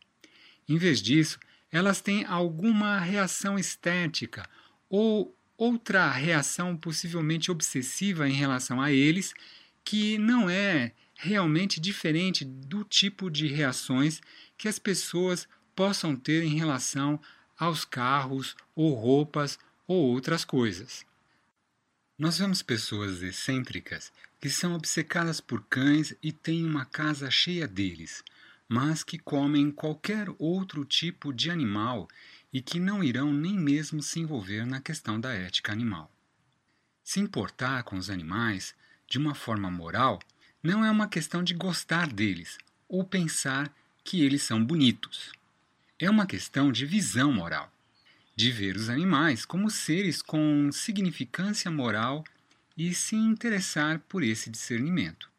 Em 0.69 0.77
vez 0.79 1.01
disso, 1.03 1.39
elas 1.71 2.01
têm 2.01 2.25
alguma 2.25 2.99
reação 2.99 3.59
estética 3.59 4.49
ou 4.89 5.37
outra 5.57 6.11
reação 6.11 6.77
possivelmente 6.77 7.51
obsessiva 7.51 8.29
em 8.29 8.33
relação 8.33 8.81
a 8.81 8.93
eles, 8.93 9.35
que 9.85 10.19
não 10.19 10.49
é 10.49 10.93
realmente 11.15 11.81
diferente 11.81 12.45
do 12.45 12.85
tipo 12.85 13.31
de 13.31 13.47
reações 13.47 14.21
que 14.57 14.69
as 14.69 14.79
pessoas 14.79 15.49
possam 15.75 16.17
ter 16.17 16.43
em 16.43 16.57
relação 16.57 17.21
aos 17.59 17.85
carros 17.85 18.57
ou 18.75 18.95
roupas 18.95 19.59
ou 19.87 20.11
outras 20.11 20.45
coisas. 20.45 21.05
Nós 22.19 22.39
vemos 22.39 22.63
pessoas 22.63 23.23
excêntricas 23.23 24.13
que 24.41 24.49
são 24.49 24.75
obcecadas 24.75 25.41
por 25.41 25.63
cães 25.65 26.15
e 26.23 26.33
têm 26.33 26.65
uma 26.65 26.85
casa 26.85 27.31
cheia 27.31 27.67
deles, 27.67 28.23
mas 28.69 29.03
que 29.03 29.19
comem 29.19 29.71
qualquer 29.71 30.29
outro 30.39 30.85
tipo 30.85 31.33
de 31.33 31.51
animal 31.51 32.09
e 32.53 32.61
que 32.63 32.79
não 32.79 33.03
irão 33.03 33.33
nem 33.33 33.59
mesmo 33.59 34.03
se 34.03 34.21
envolver 34.21 34.65
na 34.65 34.81
questão 34.81 35.19
da 35.19 35.33
ética 35.33 35.73
animal. 35.73 36.11
Se 37.03 37.21
importar 37.21 37.83
com 37.83 37.97
os 37.97 38.09
animais 38.09 38.75
de 39.09 39.19
uma 39.19 39.35
forma 39.35 39.71
moral 39.71 40.21
não 40.63 40.85
é 40.85 40.91
uma 40.91 41.09
questão 41.09 41.43
de 41.43 41.53
gostar 41.53 42.07
deles 42.07 42.57
ou 42.89 43.05
pensar 43.05 43.75
que 44.03 44.23
eles 44.23 44.43
são 44.43 44.65
bonitos 44.65 45.33
é 46.01 46.11
uma 46.11 46.27
questão 46.27 46.73
de 46.73 46.85
visão 46.85 47.33
moral. 47.33 47.71
de 48.37 48.51
ver 48.51 48.75
os 48.75 48.89
animais 48.89 49.45
como 49.45 49.71
seres 49.71 50.21
com 50.21 50.69
significância 50.73 51.71
moral 51.71 52.25
e 52.77 52.93
se 52.93 53.15
interessar 53.15 54.01
por 54.09 54.25
esse 54.25 54.51
discernimento. 54.51 55.31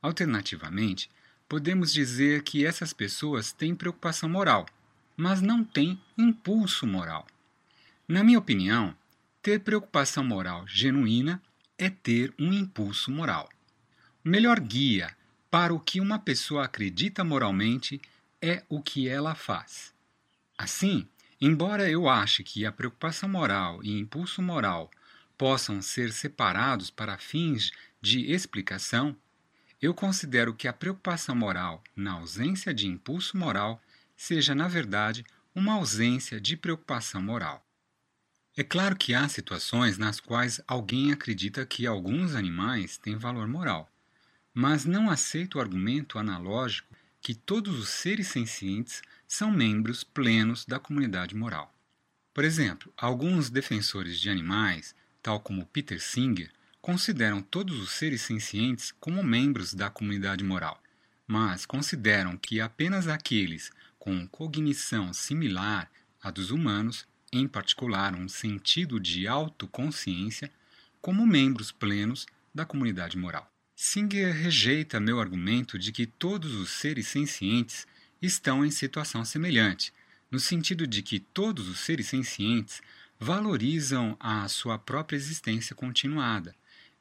Alternativamente, 0.00 1.10
podemos 1.46 1.92
dizer 1.92 2.42
que 2.42 2.64
essas 2.64 2.94
pessoas 2.94 3.52
têm 3.52 3.74
preocupação 3.74 4.30
moral, 4.30 4.66
mas 5.14 5.42
não 5.42 5.62
têm 5.62 6.00
impulso 6.16 6.86
moral. 6.86 7.26
Na 8.08 8.24
minha 8.24 8.38
opinião, 8.38 8.96
ter 9.42 9.60
preocupação 9.60 10.24
moral 10.24 10.66
genuína 10.66 11.42
é 11.76 11.90
ter 11.90 12.32
um 12.38 12.50
impulso 12.50 13.10
moral. 13.10 13.48
O 14.24 14.28
melhor 14.30 14.58
guia 14.58 15.14
para 15.50 15.74
o 15.74 15.78
que 15.78 16.00
uma 16.00 16.18
pessoa 16.18 16.64
acredita 16.64 17.22
moralmente 17.22 18.00
é 18.42 18.64
o 18.68 18.82
que 18.82 19.08
ela 19.08 19.36
faz. 19.36 19.94
Assim, 20.58 21.08
embora 21.40 21.88
eu 21.88 22.08
ache 22.08 22.42
que 22.42 22.66
a 22.66 22.72
preocupação 22.72 23.28
moral 23.28 23.82
e 23.84 23.96
impulso 23.96 24.42
moral 24.42 24.90
possam 25.38 25.80
ser 25.80 26.12
separados 26.12 26.90
para 26.90 27.16
fins 27.16 27.70
de 28.00 28.32
explicação, 28.32 29.16
eu 29.80 29.94
considero 29.94 30.54
que 30.54 30.68
a 30.68 30.72
preocupação 30.72 31.34
moral, 31.34 31.82
na 31.96 32.12
ausência 32.12 32.74
de 32.74 32.86
impulso 32.86 33.36
moral, 33.36 33.80
seja, 34.16 34.54
na 34.54 34.68
verdade, 34.68 35.24
uma 35.54 35.74
ausência 35.74 36.40
de 36.40 36.56
preocupação 36.56 37.22
moral. 37.22 37.64
É 38.56 38.62
claro 38.62 38.96
que 38.96 39.14
há 39.14 39.28
situações 39.28 39.96
nas 39.96 40.20
quais 40.20 40.60
alguém 40.66 41.10
acredita 41.10 41.64
que 41.64 41.86
alguns 41.86 42.34
animais 42.34 42.98
têm 42.98 43.16
valor 43.16 43.48
moral, 43.48 43.90
mas 44.52 44.84
não 44.84 45.10
aceita 45.10 45.58
o 45.58 45.60
argumento 45.60 46.18
analógico 46.18 46.91
que 47.22 47.36
todos 47.36 47.78
os 47.78 47.88
seres 47.88 48.26
sencientes 48.26 49.00
são 49.28 49.52
membros 49.52 50.02
plenos 50.02 50.66
da 50.66 50.80
comunidade 50.80 51.36
moral. 51.36 51.72
Por 52.34 52.42
exemplo, 52.42 52.92
alguns 52.96 53.48
defensores 53.48 54.18
de 54.18 54.28
animais, 54.28 54.92
tal 55.22 55.38
como 55.38 55.64
Peter 55.66 56.02
Singer, 56.02 56.50
consideram 56.80 57.40
todos 57.40 57.78
os 57.78 57.92
seres 57.92 58.22
sencientes 58.22 58.92
como 58.98 59.22
membros 59.22 59.72
da 59.72 59.88
comunidade 59.88 60.42
moral, 60.42 60.82
mas 61.24 61.64
consideram 61.64 62.36
que 62.36 62.60
apenas 62.60 63.06
aqueles 63.06 63.70
com 64.00 64.26
cognição 64.26 65.12
similar 65.12 65.88
à 66.20 66.28
dos 66.28 66.50
humanos, 66.50 67.06
em 67.32 67.46
particular 67.46 68.16
um 68.16 68.28
sentido 68.28 68.98
de 68.98 69.28
autoconsciência, 69.28 70.50
como 71.00 71.24
membros 71.24 71.70
plenos 71.70 72.26
da 72.52 72.64
comunidade 72.64 73.16
moral. 73.16 73.51
Singer 73.84 74.32
rejeita 74.32 75.00
meu 75.00 75.18
argumento 75.18 75.76
de 75.76 75.90
que 75.90 76.06
todos 76.06 76.54
os 76.54 76.70
seres 76.70 77.08
sencientes 77.08 77.84
estão 78.22 78.64
em 78.64 78.70
situação 78.70 79.24
semelhante, 79.24 79.92
no 80.30 80.38
sentido 80.38 80.86
de 80.86 81.02
que 81.02 81.18
todos 81.18 81.66
os 81.66 81.80
seres 81.80 82.06
sencientes 82.06 82.80
valorizam 83.18 84.16
a 84.20 84.46
sua 84.46 84.78
própria 84.78 85.16
existência 85.16 85.74
continuada, 85.74 86.54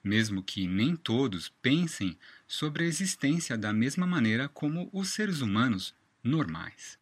mesmo 0.03 0.41
que 0.41 0.67
nem 0.67 0.95
todos 0.95 1.49
pensem 1.61 2.17
sobre 2.47 2.83
a 2.83 2.87
existência 2.87 3.55
da 3.55 3.71
mesma 3.71 4.07
maneira 4.07 4.49
como 4.49 4.89
os 4.91 5.09
seres 5.09 5.39
humanos 5.41 5.93
normais. 6.23 6.97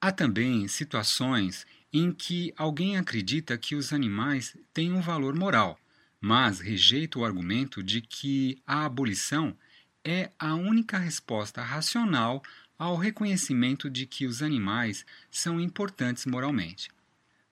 Há 0.00 0.10
também 0.10 0.66
situações 0.66 1.66
em 1.92 2.10
que 2.10 2.54
alguém 2.56 2.96
acredita 2.96 3.58
que 3.58 3.74
os 3.74 3.92
animais 3.92 4.56
têm 4.72 4.94
um 4.94 5.02
valor 5.02 5.34
moral, 5.36 5.78
mas 6.20 6.60
rejeita 6.60 7.18
o 7.18 7.24
argumento 7.24 7.82
de 7.82 8.00
que 8.00 8.60
a 8.66 8.84
abolição 8.84 9.56
é 10.04 10.30
a 10.38 10.54
única 10.54 10.98
resposta 10.98 11.62
racional 11.62 12.42
ao 12.78 12.96
reconhecimento 12.96 13.88
de 13.88 14.06
que 14.06 14.26
os 14.26 14.42
animais 14.42 15.04
são 15.30 15.60
importantes 15.60 16.26
moralmente. 16.26 16.90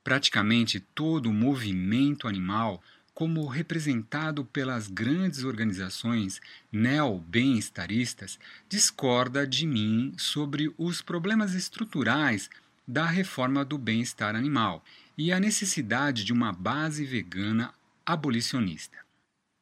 Praticamente 0.03 0.81
todo 0.81 1.29
o 1.29 1.35
movimento 1.35 2.27
animal 2.27 2.83
como 3.19 3.49
representado 3.49 4.45
pelas 4.45 4.87
grandes 4.87 5.43
organizações 5.43 6.41
neo-bem-estaristas, 6.71 8.39
discorda 8.69 9.45
de 9.45 9.67
mim 9.67 10.15
sobre 10.17 10.73
os 10.79 11.03
problemas 11.03 11.53
estruturais 11.53 12.49
da 12.87 13.05
reforma 13.07 13.65
do 13.65 13.77
bem-estar 13.77 14.37
animal 14.37 14.85
e 15.17 15.33
a 15.33 15.41
necessidade 15.41 16.23
de 16.23 16.33
uma 16.33 16.53
base 16.53 17.05
vegana 17.05 17.75
abolicionista. 18.09 18.97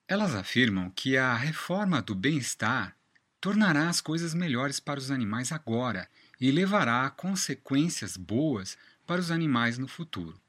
Elas 0.07 0.33
afirmam 0.33 0.89
que 0.91 1.17
a 1.17 1.35
reforma 1.35 2.01
do 2.01 2.15
bem-estar 2.15 2.97
tornará 3.41 3.89
as 3.89 4.01
coisas 4.01 4.35
melhores 4.35 4.79
para 4.79 5.01
os 5.01 5.11
animais 5.11 5.51
agora 5.51 6.09
e 6.41 6.53
levará 6.53 7.05
a 7.05 7.11
consequências 7.11 8.17
boas 8.17 8.79
para 9.05 9.21
os 9.21 9.33
animais 9.33 9.79
no 9.79 9.89
futuro. 9.89 10.41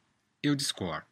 Eu 0.43 0.55
discordo. 0.55 1.07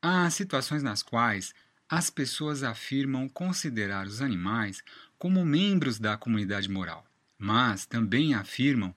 Há 0.00 0.30
situações 0.30 0.82
nas 0.82 1.02
quais 1.02 1.54
as 1.86 2.08
pessoas 2.08 2.62
afirmam 2.62 3.28
considerar 3.28 4.06
os 4.06 4.22
animais 4.22 4.82
como 5.18 5.44
membros 5.44 5.98
da 5.98 6.16
comunidade 6.16 6.70
moral, 6.70 7.04
mas 7.36 7.84
também 7.84 8.32
afirmam 8.32 8.96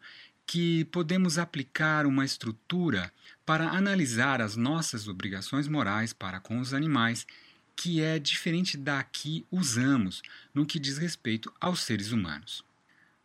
que 0.50 0.84
podemos 0.86 1.38
aplicar 1.38 2.08
uma 2.08 2.26
estrutura 2.26 3.14
para 3.46 3.70
analisar 3.70 4.42
as 4.42 4.56
nossas 4.56 5.08
obrigações 5.08 5.68
morais 5.68 6.12
para 6.12 6.40
com 6.40 6.60
os 6.60 6.74
animais 6.74 7.28
que 7.76 8.02
é 8.02 8.18
diferente 8.18 8.76
da 8.76 9.04
que 9.04 9.46
usamos 9.52 10.24
no 10.52 10.66
que 10.66 10.80
diz 10.80 10.98
respeito 10.98 11.54
aos 11.62 11.82
seres 11.82 12.12
humanos. 12.12 12.66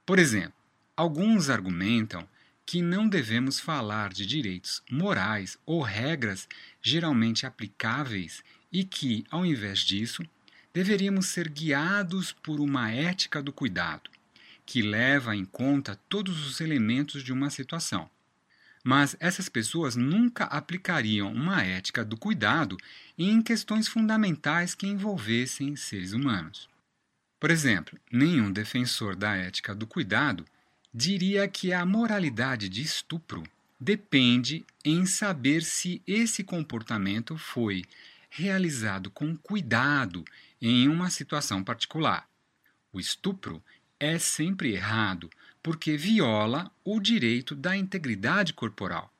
Por 0.04 0.18
exemplo, 0.18 0.52
alguns 0.94 1.48
argumentam 1.48 2.28
que 2.66 2.82
não 2.82 3.08
devemos 3.08 3.58
falar 3.58 4.12
de 4.12 4.26
direitos 4.26 4.82
morais 4.90 5.56
ou 5.64 5.80
regras 5.80 6.46
geralmente 6.82 7.46
aplicáveis 7.46 8.44
e 8.70 8.84
que, 8.84 9.24
ao 9.30 9.46
invés 9.46 9.78
disso, 9.78 10.22
deveríamos 10.74 11.28
ser 11.28 11.48
guiados 11.48 12.32
por 12.32 12.60
uma 12.60 12.90
ética 12.90 13.42
do 13.42 13.50
cuidado, 13.50 14.10
que 14.66 14.82
leva 14.82 15.36
em 15.36 15.44
conta 15.44 15.98
todos 16.08 16.46
os 16.46 16.60
elementos 16.60 17.22
de 17.22 17.32
uma 17.32 17.50
situação. 17.50 18.08
Mas 18.82 19.16
essas 19.18 19.48
pessoas 19.48 19.96
nunca 19.96 20.44
aplicariam 20.44 21.32
uma 21.32 21.62
ética 21.62 22.04
do 22.04 22.16
cuidado 22.16 22.76
em 23.16 23.40
questões 23.40 23.88
fundamentais 23.88 24.74
que 24.74 24.86
envolvessem 24.86 25.74
seres 25.74 26.12
humanos. 26.12 26.68
Por 27.40 27.50
exemplo, 27.50 27.98
nenhum 28.10 28.50
defensor 28.50 29.16
da 29.16 29.34
ética 29.36 29.74
do 29.74 29.86
cuidado 29.86 30.44
diria 30.92 31.48
que 31.48 31.72
a 31.72 31.84
moralidade 31.84 32.68
de 32.68 32.82
estupro 32.82 33.42
depende 33.80 34.64
em 34.84 35.04
saber 35.04 35.62
se 35.62 36.00
esse 36.06 36.44
comportamento 36.44 37.36
foi 37.36 37.84
realizado 38.30 39.10
com 39.10 39.36
cuidado 39.36 40.24
em 40.60 40.88
uma 40.88 41.10
situação 41.10 41.62
particular. 41.62 42.28
O 42.92 43.00
estupro 43.00 43.62
é 44.04 44.18
sempre 44.18 44.74
errado 44.74 45.30
porque 45.62 45.96
viola 45.96 46.70
o 46.84 47.00
direito 47.00 47.54
da 47.54 47.74
integridade 47.74 48.52
corporal. 48.52 49.10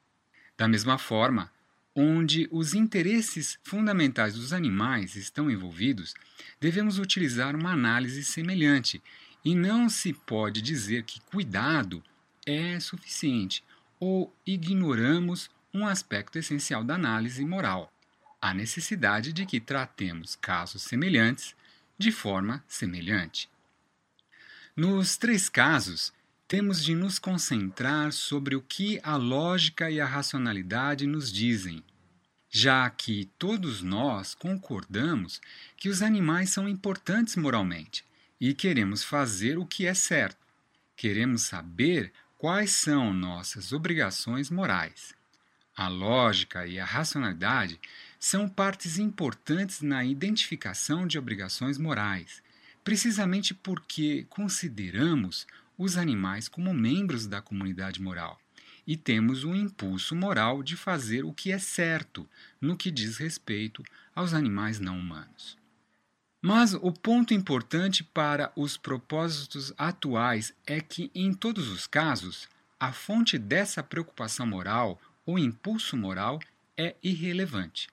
Da 0.58 0.68
mesma 0.68 0.98
forma, 0.98 1.50
onde 1.96 2.46
os 2.52 2.74
interesses 2.74 3.58
fundamentais 3.62 4.34
dos 4.34 4.52
animais 4.52 5.16
estão 5.16 5.50
envolvidos, 5.50 6.12
devemos 6.60 6.98
utilizar 6.98 7.56
uma 7.56 7.72
análise 7.72 8.22
semelhante 8.22 9.02
e 9.42 9.54
não 9.54 9.88
se 9.88 10.12
pode 10.12 10.60
dizer 10.60 11.04
que 11.04 11.18
cuidado 11.22 12.04
é 12.44 12.78
suficiente 12.78 13.64
ou 13.98 14.36
ignoramos 14.46 15.48
um 15.72 15.86
aspecto 15.86 16.38
essencial 16.38 16.84
da 16.84 16.94
análise 16.94 17.42
moral, 17.42 17.90
a 18.38 18.52
necessidade 18.52 19.32
de 19.32 19.46
que 19.46 19.60
tratemos 19.60 20.36
casos 20.36 20.82
semelhantes 20.82 21.56
de 21.98 22.12
forma 22.12 22.62
semelhante. 22.68 23.48
Nos 24.76 25.16
três 25.16 25.48
casos, 25.48 26.12
temos 26.48 26.82
de 26.82 26.96
nos 26.96 27.20
concentrar 27.20 28.12
sobre 28.12 28.56
o 28.56 28.60
que 28.60 28.98
a 29.04 29.14
lógica 29.14 29.88
e 29.88 30.00
a 30.00 30.04
racionalidade 30.04 31.06
nos 31.06 31.32
dizem, 31.32 31.80
já 32.50 32.90
que 32.90 33.30
todos 33.38 33.82
nós 33.82 34.34
concordamos 34.34 35.40
que 35.76 35.88
os 35.88 36.02
animais 36.02 36.50
são 36.50 36.68
importantes 36.68 37.36
moralmente 37.36 38.04
e 38.40 38.52
queremos 38.52 39.04
fazer 39.04 39.58
o 39.58 39.64
que 39.64 39.86
é 39.86 39.94
certo. 39.94 40.44
Queremos 40.96 41.42
saber 41.42 42.12
quais 42.36 42.72
são 42.72 43.14
nossas 43.14 43.72
obrigações 43.72 44.50
morais. 44.50 45.14
A 45.76 45.86
lógica 45.86 46.66
e 46.66 46.80
a 46.80 46.84
racionalidade 46.84 47.80
são 48.18 48.48
partes 48.48 48.98
importantes 48.98 49.82
na 49.82 50.04
identificação 50.04 51.06
de 51.06 51.16
obrigações 51.16 51.78
morais, 51.78 52.42
precisamente 52.84 53.54
porque 53.54 54.26
consideramos 54.28 55.46
os 55.76 55.96
animais 55.96 56.46
como 56.46 56.72
membros 56.72 57.26
da 57.26 57.40
comunidade 57.40 58.00
moral 58.00 58.38
e 58.86 58.96
temos 58.96 59.44
o 59.44 59.54
impulso 59.54 60.14
moral 60.14 60.62
de 60.62 60.76
fazer 60.76 61.24
o 61.24 61.32
que 61.32 61.50
é 61.50 61.58
certo 61.58 62.28
no 62.60 62.76
que 62.76 62.90
diz 62.90 63.16
respeito 63.16 63.82
aos 64.14 64.34
animais 64.34 64.78
não 64.78 64.98
humanos. 64.98 65.56
Mas 66.40 66.74
o 66.74 66.92
ponto 66.92 67.32
importante 67.32 68.04
para 68.04 68.52
os 68.54 68.76
propósitos 68.76 69.72
atuais 69.78 70.52
é 70.66 70.78
que, 70.78 71.10
em 71.14 71.32
todos 71.32 71.68
os 71.68 71.86
casos, 71.86 72.46
a 72.78 72.92
fonte 72.92 73.38
dessa 73.38 73.82
preocupação 73.82 74.46
moral, 74.46 75.00
o 75.24 75.38
impulso 75.38 75.96
moral, 75.96 76.38
é 76.76 76.94
irrelevante. 77.02 77.88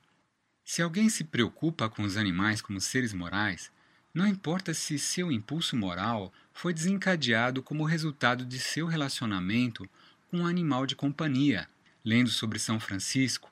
Se 0.66 0.82
alguém 0.82 1.08
se 1.08 1.24
preocupa 1.24 1.90
com 1.90 2.04
os 2.04 2.18
animais 2.18 2.62
como 2.62 2.82
seres 2.82 3.14
morais, 3.14 3.72
não 4.14 4.28
importa 4.28 4.74
se 4.74 5.00
seu 5.00 5.32
impulso 5.32 5.76
moral 5.76 6.34
foi 6.54 6.74
desencadeado 6.74 7.64
como 7.64 7.86
resultado 7.86 8.46
de 8.46 8.60
seu 8.60 8.86
relacionamento 8.88 9.90
com 10.30 10.40
um 10.40 10.46
animal 10.46 10.86
de 10.86 10.96
companhia, 10.96 11.68
lendo 12.04 12.30
sobre 12.30 12.60
São 12.60 12.80
Francisco, 12.80 13.50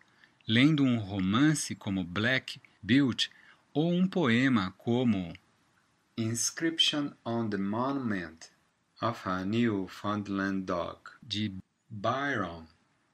lendo 0.48 0.84
um 0.84 0.98
romance 0.98 1.76
como 1.76 2.04
Black 2.04 2.62
Butte 2.82 3.32
ou 3.74 3.93
um 3.93 4.08
poema 4.08 4.74
como 4.78 5.34
Inscription 6.17 7.12
on 7.24 7.50
the 7.50 7.58
Monument 7.58 8.50
of 9.02 9.22
a 9.30 9.45
Newfoundland 9.45 10.62
Dog, 10.65 11.00
de 11.24 11.54
Byron, 11.89 12.65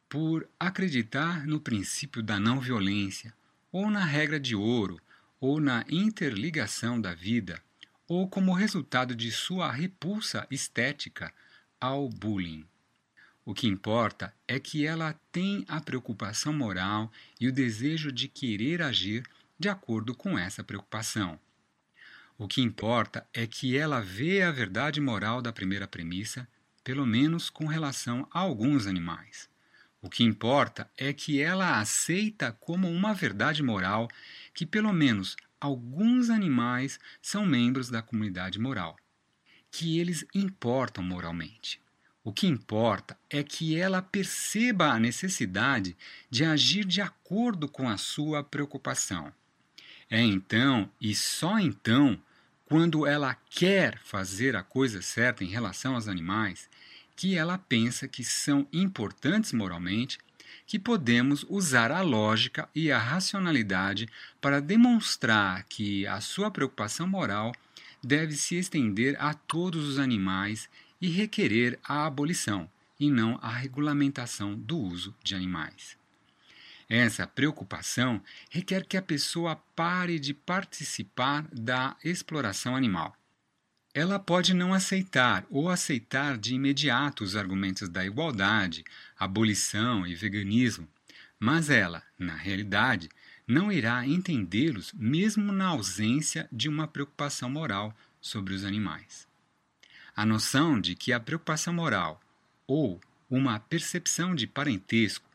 por 0.10 0.48
acreditar 0.60 1.46
no 1.46 1.60
princípio 1.60 2.24
da 2.24 2.40
não 2.40 2.60
violência, 2.60 3.34
ou 3.72 3.92
na 3.92 4.04
regra 4.04 4.40
de 4.40 4.56
ouro, 4.56 5.00
ou 5.46 5.62
na 5.62 5.86
interligação 5.88 7.00
da 7.00 7.14
vida, 7.14 7.62
ou 8.08 8.28
como 8.28 8.52
resultado 8.52 9.16
de 9.16 9.32
sua 9.32 9.72
repulsa 9.72 10.48
estética 10.50 11.32
ao 11.80 12.10
bullying. 12.10 12.66
O 13.46 13.54
que 13.54 13.68
importa 13.68 14.34
é 14.48 14.60
que 14.60 14.88
ela 14.88 15.14
tem 15.32 15.64
a 15.68 15.80
preocupação 15.80 16.52
moral 16.52 17.12
e 17.40 17.48
o 17.48 17.52
desejo 17.52 18.12
de 18.12 18.28
querer 18.28 18.82
agir 18.82 19.24
de 19.60 19.70
acordo 19.70 20.16
com 20.16 20.36
essa 20.36 20.64
preocupação. 20.64 21.40
O 22.40 22.48
que 22.48 22.62
importa 22.62 23.24
é 23.32 23.46
que 23.46 23.78
ela 23.78 24.02
vê 24.02 24.42
a 24.42 24.52
verdade 24.52 25.00
moral 25.00 25.44
da 25.44 25.54
primeira 25.54 25.88
premissa, 25.88 26.48
pelo 26.84 27.06
menos 27.06 27.52
com 27.52 27.68
relação 27.68 28.28
a 28.32 28.40
alguns 28.40 28.88
animais. 28.88 29.48
O 30.06 30.10
que 30.10 30.24
importa 30.24 30.88
é 30.96 31.12
que 31.12 31.42
ela 31.42 31.80
aceita 31.80 32.52
como 32.52 32.88
uma 32.88 33.12
verdade 33.12 33.64
moral 33.64 34.08
que 34.56 34.66
pelo 34.66 34.92
menos 34.94 35.36
alguns 35.60 36.30
animais 36.30 36.98
são 37.22 37.46
membros 37.46 37.90
da 37.90 38.02
comunidade 38.02 38.58
moral, 38.58 38.96
que 39.70 40.00
eles 40.00 40.26
importam 40.34 41.04
moralmente. 41.04 41.80
O 42.24 42.34
que 42.34 42.48
importa 42.48 43.16
é 43.30 43.44
que 43.44 43.78
ela 43.78 44.02
perceba 44.02 44.88
a 44.88 45.00
necessidade 45.00 45.96
de 46.30 46.44
agir 46.44 46.86
de 46.86 47.02
acordo 47.02 47.68
com 47.68 47.88
a 47.88 47.98
sua 47.98 48.44
preocupação. 48.44 49.32
É 50.10 50.22
então 50.22 50.90
e 51.00 51.14
só 51.14 51.60
então, 51.60 52.20
quando 52.66 53.06
ela 53.06 53.36
quer 53.50 54.00
fazer 54.00 54.56
a 54.56 54.64
coisa 54.64 55.02
certa 55.02 55.44
em 55.44 55.48
relação 55.48 55.94
aos 55.94 56.08
animais, 56.08 56.68
que 57.16 57.36
ela 57.36 57.58
pensa 57.58 58.08
que 58.08 58.24
são 58.24 58.68
importantes 58.74 59.54
moralmente, 59.54 60.18
que 60.66 60.80
podemos 60.80 61.46
usar 61.50 61.92
a 61.92 62.02
lógica 62.02 62.68
e 62.74 62.92
a 62.92 62.98
racionalidade 62.98 64.10
para 64.42 64.62
demonstrar 64.62 65.64
que 65.64 66.08
a 66.08 66.20
sua 66.20 66.50
preocupação 66.50 67.08
moral 67.08 67.54
deve 68.04 68.36
se 68.36 68.56
estender 68.56 69.16
a 69.20 69.34
todos 69.34 69.88
os 69.88 70.00
animais 70.00 70.70
e 71.02 71.08
requerer 71.08 71.80
a 71.84 72.06
abolição, 72.06 72.70
e 73.00 73.10
não 73.10 73.38
a 73.42 73.50
regulamentação 73.50 74.56
do 74.56 74.78
uso 74.78 75.14
de 75.24 75.36
animais. 75.36 75.98
Essa 76.88 77.26
preocupação 77.26 78.22
requer 78.50 78.86
que 78.86 78.96
a 78.96 79.02
pessoa 79.02 79.56
pare 79.76 80.20
de 80.20 80.34
participar 80.34 81.48
da 81.52 81.96
exploração 82.04 82.76
animal. 82.76 83.16
Ela 83.96 84.20
pode 84.20 84.54
não 84.54 84.74
aceitar 84.74 85.46
ou 85.50 85.70
aceitar 85.70 86.38
de 86.38 86.54
imediato 86.54 87.24
os 87.24 87.34
argumentos 87.34 87.88
da 87.88 88.06
igualdade, 88.06 88.84
abolição 89.18 90.06
e 90.06 90.14
veganismo, 90.14 90.86
mas 91.40 91.70
ela, 91.70 92.04
na 92.20 92.36
realidade, 92.36 93.08
não 93.48 93.72
irá 93.72 94.06
entendê-los 94.06 94.92
mesmo 94.92 95.50
na 95.54 95.68
ausência 95.68 96.46
de 96.52 96.68
uma 96.68 96.90
preocupação 96.90 97.50
moral 97.50 97.96
sobre 98.20 98.54
os 98.54 98.66
animais. 98.66 99.26
A 100.14 100.26
noção 100.26 100.78
de 100.82 100.94
que 100.94 101.14
a 101.14 101.20
preocupação 101.20 101.74
moral, 101.74 102.22
ou 102.68 103.00
uma 103.30 103.62
percepção 103.62 104.36
de 104.36 104.46
parentesco, 104.46 105.30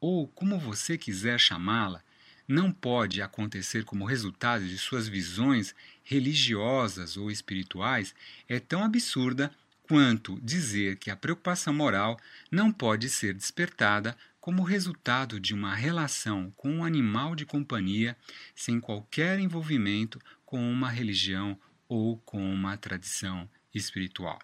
ou 0.00 0.26
como 0.28 0.58
você 0.58 0.96
quiser 0.96 1.38
chamá-la, 1.38 2.02
não 2.46 2.70
pode 2.70 3.20
acontecer 3.20 3.84
como 3.84 4.04
resultado 4.04 4.66
de 4.66 4.78
suas 4.78 5.08
visões 5.08 5.74
religiosas 6.04 7.16
ou 7.16 7.30
espirituais 7.30 8.14
é 8.48 8.60
tão 8.60 8.84
absurda 8.84 9.50
quanto 9.82 10.40
dizer 10.40 10.96
que 10.96 11.10
a 11.10 11.16
preocupação 11.16 11.72
moral 11.72 12.18
não 12.50 12.72
pode 12.72 13.08
ser 13.08 13.34
despertada 13.34 14.16
como 14.40 14.62
resultado 14.62 15.40
de 15.40 15.54
uma 15.54 15.74
relação 15.74 16.52
com 16.56 16.70
um 16.70 16.84
animal 16.84 17.34
de 17.34 17.44
companhia 17.44 18.16
sem 18.54 18.78
qualquer 18.78 19.40
envolvimento 19.40 20.20
com 20.44 20.70
uma 20.70 20.88
religião 20.88 21.58
ou 21.88 22.16
com 22.18 22.52
uma 22.52 22.76
tradição 22.76 23.48
espiritual. 23.74 24.38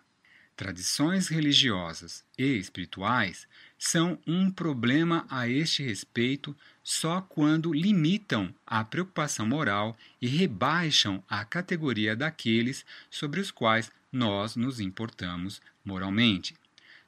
Tradições 0.56 1.28
religiosas 1.28 2.24
e 2.36 2.56
espirituais 2.58 3.48
são 3.85 4.16
um 4.25 4.49
problema 4.49 5.27
a 5.29 5.49
este 5.49 5.83
respeito 5.83 6.57
só 6.85 7.21
quando 7.21 7.73
limitam 7.73 8.55
a 8.64 8.85
preocupação 8.85 9.45
moral 9.45 9.99
e 10.21 10.29
rebaixam 10.29 11.21
a 11.29 11.45
categoria 11.45 12.14
daqueles 12.14 12.87
sobre 13.11 13.40
os 13.40 13.51
quais 13.51 13.90
nós 14.12 14.55
nos 14.55 14.79
importamos 14.79 15.61
moralmente. 15.85 16.55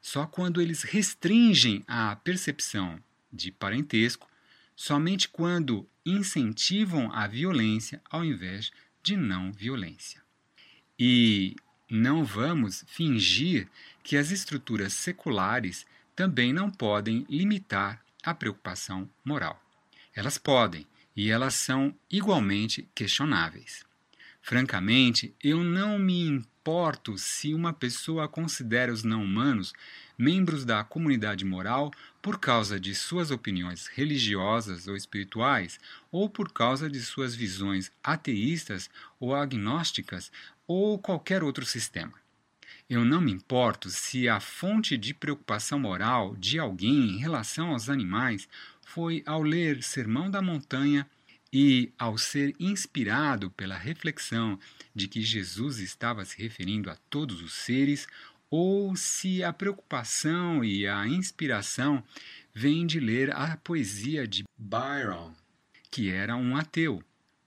Só 0.01 0.25
quando 0.25 0.61
eles 0.61 0.83
restringem 0.83 1.81
a 1.87 2.13
percepção 2.17 2.99
de 3.31 3.53
parentesco, 3.53 4.29
somente 4.75 5.29
quando 5.29 5.87
incentivam 6.05 7.09
a 7.13 7.25
violência 7.25 8.01
ao 8.09 8.25
invés 8.25 8.69
de 9.01 9.15
não 9.15 9.49
violência. 9.49 10.21
E 10.99 11.55
não 11.89 12.25
vamos 12.25 12.83
fingir 12.85 13.69
que 14.03 14.17
as 14.17 14.29
estruturas 14.29 14.91
seculares 14.91 15.85
também 16.15 16.53
não 16.53 16.71
podem 16.71 17.25
limitar 17.29 18.01
a 18.23 18.33
preocupação 18.33 19.09
moral. 19.23 19.61
Elas 20.15 20.37
podem, 20.37 20.87
e 21.15 21.29
elas 21.29 21.55
são 21.55 21.95
igualmente 22.09 22.87
questionáveis. 22.95 23.83
Francamente, 24.41 25.33
eu 25.43 25.63
não 25.63 25.97
me 25.97 26.27
importo 26.27 27.17
se 27.17 27.53
uma 27.53 27.73
pessoa 27.73 28.27
considera 28.27 28.93
os 28.93 29.03
não-humanos 29.03 29.73
membros 30.17 30.63
da 30.63 30.83
comunidade 30.83 31.43
moral 31.43 31.91
por 32.21 32.39
causa 32.39 32.79
de 32.79 32.95
suas 32.95 33.31
opiniões 33.31 33.87
religiosas 33.87 34.87
ou 34.87 34.95
espirituais, 34.95 35.79
ou 36.11 36.29
por 36.29 36.51
causa 36.51 36.89
de 36.89 36.99
suas 37.01 37.35
visões 37.35 37.91
ateístas 38.03 38.89
ou 39.19 39.35
agnósticas, 39.35 40.31
ou 40.67 40.97
qualquer 40.97 41.43
outro 41.43 41.65
sistema. 41.65 42.24
Eu 42.87 43.03
não 43.03 43.19
me 43.19 43.31
importo 43.31 43.89
se 43.89 44.29
a 44.29 44.39
fonte 44.39 44.95
de 44.95 45.11
preocupação 45.11 45.79
moral 45.79 46.35
de 46.35 46.59
alguém 46.59 47.09
em 47.09 47.17
relação 47.17 47.71
aos 47.71 47.89
animais 47.89 48.47
foi 48.85 49.23
ao 49.25 49.41
ler 49.41 49.81
Sermão 49.81 50.29
da 50.29 50.39
Montanha 50.39 51.09
e 51.51 51.91
ao 51.97 52.15
ser 52.15 52.53
inspirado 52.59 53.49
pela 53.49 53.75
reflexão 53.75 54.59
de 54.93 55.07
que 55.07 55.21
Jesus 55.21 55.79
estava 55.79 56.23
se 56.25 56.39
referindo 56.39 56.91
a 56.91 56.95
todos 57.09 57.41
os 57.41 57.53
seres, 57.53 58.07
ou 58.51 58.95
se 58.95 59.43
a 59.43 59.51
preocupação 59.51 60.63
e 60.63 60.85
a 60.85 61.07
inspiração 61.07 62.03
vêm 62.53 62.85
de 62.85 62.99
ler 62.99 63.31
a 63.31 63.57
poesia 63.57 64.27
de 64.27 64.43
Byron, 64.55 65.33
que 65.89 66.11
era 66.11 66.35
um 66.35 66.55
ateu, 66.55 67.01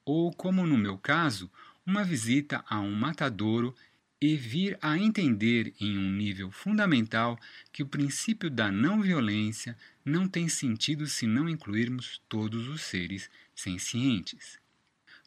ou, 0.04 0.32
como 0.32 0.66
no 0.66 0.76
meu 0.76 0.98
caso, 0.98 1.48
uma 1.86 2.02
visita 2.02 2.64
a 2.68 2.80
um 2.80 2.94
matadouro 2.94 3.74
e 4.20 4.36
vir 4.36 4.76
a 4.82 4.98
entender 4.98 5.72
em 5.80 5.96
um 5.96 6.10
nível 6.10 6.50
fundamental 6.50 7.38
que 7.72 7.82
o 7.82 7.86
princípio 7.86 8.50
da 8.50 8.70
não 8.70 9.00
violência 9.00 9.76
não 10.04 10.26
tem 10.26 10.48
sentido 10.48 11.06
se 11.06 11.26
não 11.26 11.48
incluirmos 11.48 12.20
todos 12.28 12.68
os 12.68 12.82
seres 12.82 13.30
sencientes. 13.54 14.58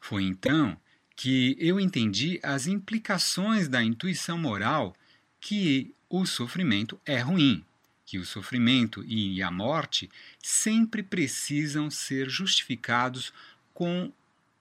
Foi 0.02 0.24
então 0.24 0.78
que 1.16 1.56
eu 1.60 1.80
entendi 1.80 2.40
as 2.42 2.68
implicações 2.68 3.68
da 3.68 3.84
intuição 3.84 4.38
moral 4.38 4.96
que 5.40 5.94
o 6.10 6.26
sofrimento 6.26 7.00
é 7.06 7.20
ruim, 7.20 7.64
que 8.06 8.18
o 8.18 8.26
sofrimento 8.26 9.06
e 9.08 9.42
a 9.42 9.50
morte 9.50 10.10
sempre 10.40 11.02
precisam 11.02 11.90
ser 11.90 12.30
justificados 12.30 13.32
com 13.74 14.12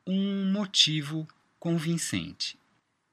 um 0.07 0.52
motivo 0.52 1.26
convincente. 1.59 2.59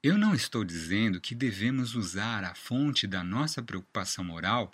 Eu 0.03 0.15
não 0.15 0.35
estou 0.35 0.63
dizendo 0.63 1.19
que 1.19 1.33
devemos 1.33 1.95
usar 1.95 2.43
a 2.43 2.53
fonte 2.53 3.07
da 3.07 3.23
nossa 3.23 3.63
preocupação 3.63 4.23
moral 4.23 4.71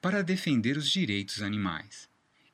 para 0.00 0.22
defender 0.22 0.76
os 0.76 0.90
direitos 0.90 1.42
animais. 1.42 2.08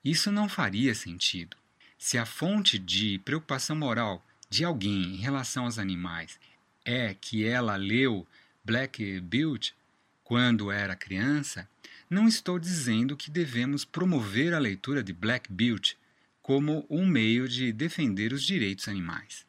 Isso 0.05 0.31
não 0.31 0.47
faria 0.47 0.95
sentido. 0.95 1.57
Se 1.99 2.19
a 2.19 2.27
fonte 2.27 2.79
de 2.79 3.19
preocupação 3.21 3.75
moral 3.75 4.25
de 4.51 4.65
alguém 4.65 5.15
em 5.15 5.17
relação 5.17 5.65
aos 5.65 5.79
animais 5.79 6.39
é 6.85 7.15
que 7.15 7.45
ela 7.45 7.77
leu 7.77 8.27
Black 8.63 9.21
Butte 9.21 9.75
quando 10.23 10.71
era 10.71 10.95
criança, 10.95 11.69
não 12.09 12.29
estou 12.29 12.59
dizendo 12.59 13.17
que 13.17 13.31
devemos 13.31 13.85
promover 13.85 14.53
a 14.53 14.59
leitura 14.59 15.03
de 15.03 15.13
Black 15.13 15.51
Butte 15.51 15.97
como 16.43 16.85
um 16.91 17.07
meio 17.07 17.49
de 17.49 17.73
defender 17.73 18.33
os 18.33 18.45
direitos 18.45 18.89
animais. 18.89 19.47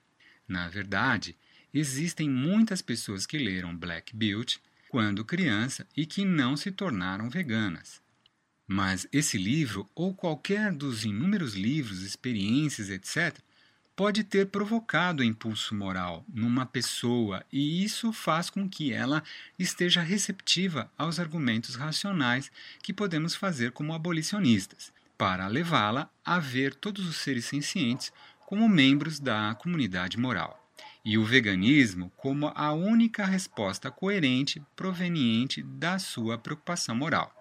Na 0.48 0.70
verdade, 0.70 1.36
existem 1.74 2.30
muitas 2.30 2.82
pessoas 2.82 3.26
que 3.26 3.38
leram 3.38 3.76
Black 3.76 4.16
Built 4.16 4.58
quando 4.90 5.24
criança 5.24 5.88
e 5.96 6.06
que 6.06 6.26
não 6.26 6.58
se 6.58 6.72
tornaram 6.72 7.30
veganas. 7.30 8.02
Mas 8.68 9.08
esse 9.12 9.38
livro, 9.38 9.90
ou 9.96 10.14
qualquer 10.14 10.72
dos 10.72 11.06
inúmeros 11.06 11.56
livros, 11.56 12.02
experiências, 12.02 12.90
etc., 12.90 13.38
pode 13.96 14.24
ter 14.24 14.48
provocado 14.48 15.24
impulso 15.24 15.76
moral 15.76 16.26
numa 16.34 16.66
pessoa 16.66 17.46
e 17.52 17.84
isso 17.84 18.12
faz 18.12 18.50
com 18.50 18.68
que 18.68 18.92
ela 18.92 19.24
esteja 19.60 20.02
receptiva 20.02 20.92
aos 20.98 21.20
argumentos 21.20 21.76
racionais 21.76 22.52
que 22.82 22.94
podemos 22.94 23.36
fazer 23.36 23.72
como 23.72 23.94
abolicionistas, 23.94 24.92
para 25.18 25.48
levá-la 25.48 26.10
a 26.24 26.40
ver 26.40 26.74
todos 26.74 27.06
os 27.06 27.18
seres 27.18 27.46
sencientes 27.46 28.12
como 28.46 28.68
membros 28.68 29.20
da 29.20 29.56
comunidade 29.56 30.18
moral 30.18 30.61
e 31.04 31.18
o 31.18 31.26
veganismo 31.26 32.12
como 32.16 32.52
a 32.56 32.72
única 32.72 33.26
resposta 33.26 33.90
coerente 33.90 34.62
proveniente 34.76 35.64
da 35.64 35.98
sua 35.98 36.38
preocupação 36.38 36.96
moral. 36.96 37.34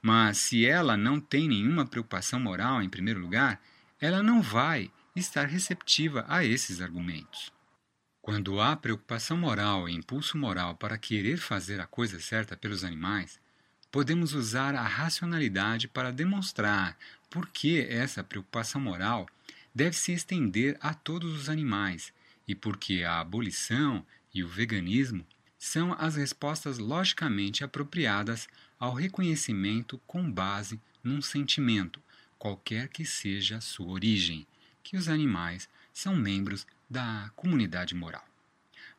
Mas 0.00 0.38
se 0.38 0.66
ela 0.66 0.96
não 0.96 1.20
tem 1.20 1.48
nenhuma 1.48 1.86
preocupação 1.86 2.38
moral 2.38 2.82
em 2.82 2.88
primeiro 2.88 3.20
lugar, 3.20 3.60
ela 4.00 4.22
não 4.22 4.42
vai 4.42 4.90
estar 5.14 5.46
receptiva 5.46 6.24
a 6.28 6.44
esses 6.44 6.80
argumentos. 6.80 7.52
Quando 8.20 8.60
há 8.60 8.76
preocupação 8.76 9.36
moral 9.36 9.88
e 9.88 9.94
impulso 9.94 10.36
moral 10.36 10.76
para 10.76 10.98
querer 10.98 11.38
fazer 11.38 11.80
a 11.80 11.86
coisa 11.86 12.20
certa 12.20 12.56
pelos 12.56 12.84
animais, 12.84 13.40
podemos 13.90 14.32
usar 14.32 14.74
a 14.74 14.82
racionalidade 14.82 15.88
para 15.88 16.12
demonstrar 16.12 16.96
por 17.28 17.48
que 17.48 17.80
essa 17.80 18.22
preocupação 18.22 18.80
moral 18.80 19.26
deve 19.74 19.96
se 19.96 20.12
estender 20.12 20.76
a 20.80 20.94
todos 20.94 21.34
os 21.34 21.48
animais 21.48 22.12
e 22.46 22.54
porque 22.54 23.02
a 23.02 23.20
abolição 23.20 24.04
e 24.34 24.42
o 24.42 24.48
veganismo 24.48 25.26
são 25.58 25.92
as 25.92 26.16
respostas 26.16 26.78
logicamente 26.78 27.62
apropriadas 27.62 28.48
ao 28.78 28.94
reconhecimento 28.94 30.00
com 30.06 30.30
base 30.30 30.80
num 31.04 31.22
sentimento, 31.22 32.02
qualquer 32.38 32.88
que 32.88 33.04
seja 33.04 33.58
a 33.58 33.60
sua 33.60 33.86
origem, 33.86 34.46
que 34.82 34.96
os 34.96 35.08
animais 35.08 35.68
são 35.92 36.16
membros 36.16 36.66
da 36.90 37.30
comunidade 37.36 37.94
moral. 37.94 38.26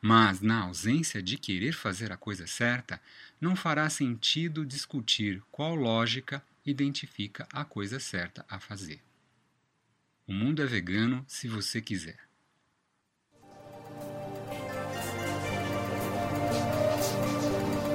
Mas, 0.01 0.41
na 0.41 0.61
ausência 0.61 1.21
de 1.21 1.37
querer 1.37 1.73
fazer 1.73 2.11
a 2.11 2.17
coisa 2.17 2.47
certa, 2.47 3.01
não 3.39 3.55
fará 3.55 3.89
sentido 3.89 4.65
discutir 4.65 5.41
qual 5.51 5.75
lógica 5.75 6.43
identifica 6.65 7.47
a 7.51 7.65
coisa 7.65 7.99
certa 7.99 8.45
a 8.49 8.59
fazer. 8.59 9.01
O 10.25 10.33
mundo 10.33 10.61
é 10.61 10.65
vegano 10.65 11.25
se 11.27 11.47
você 11.47 11.81
quiser. 11.81 12.17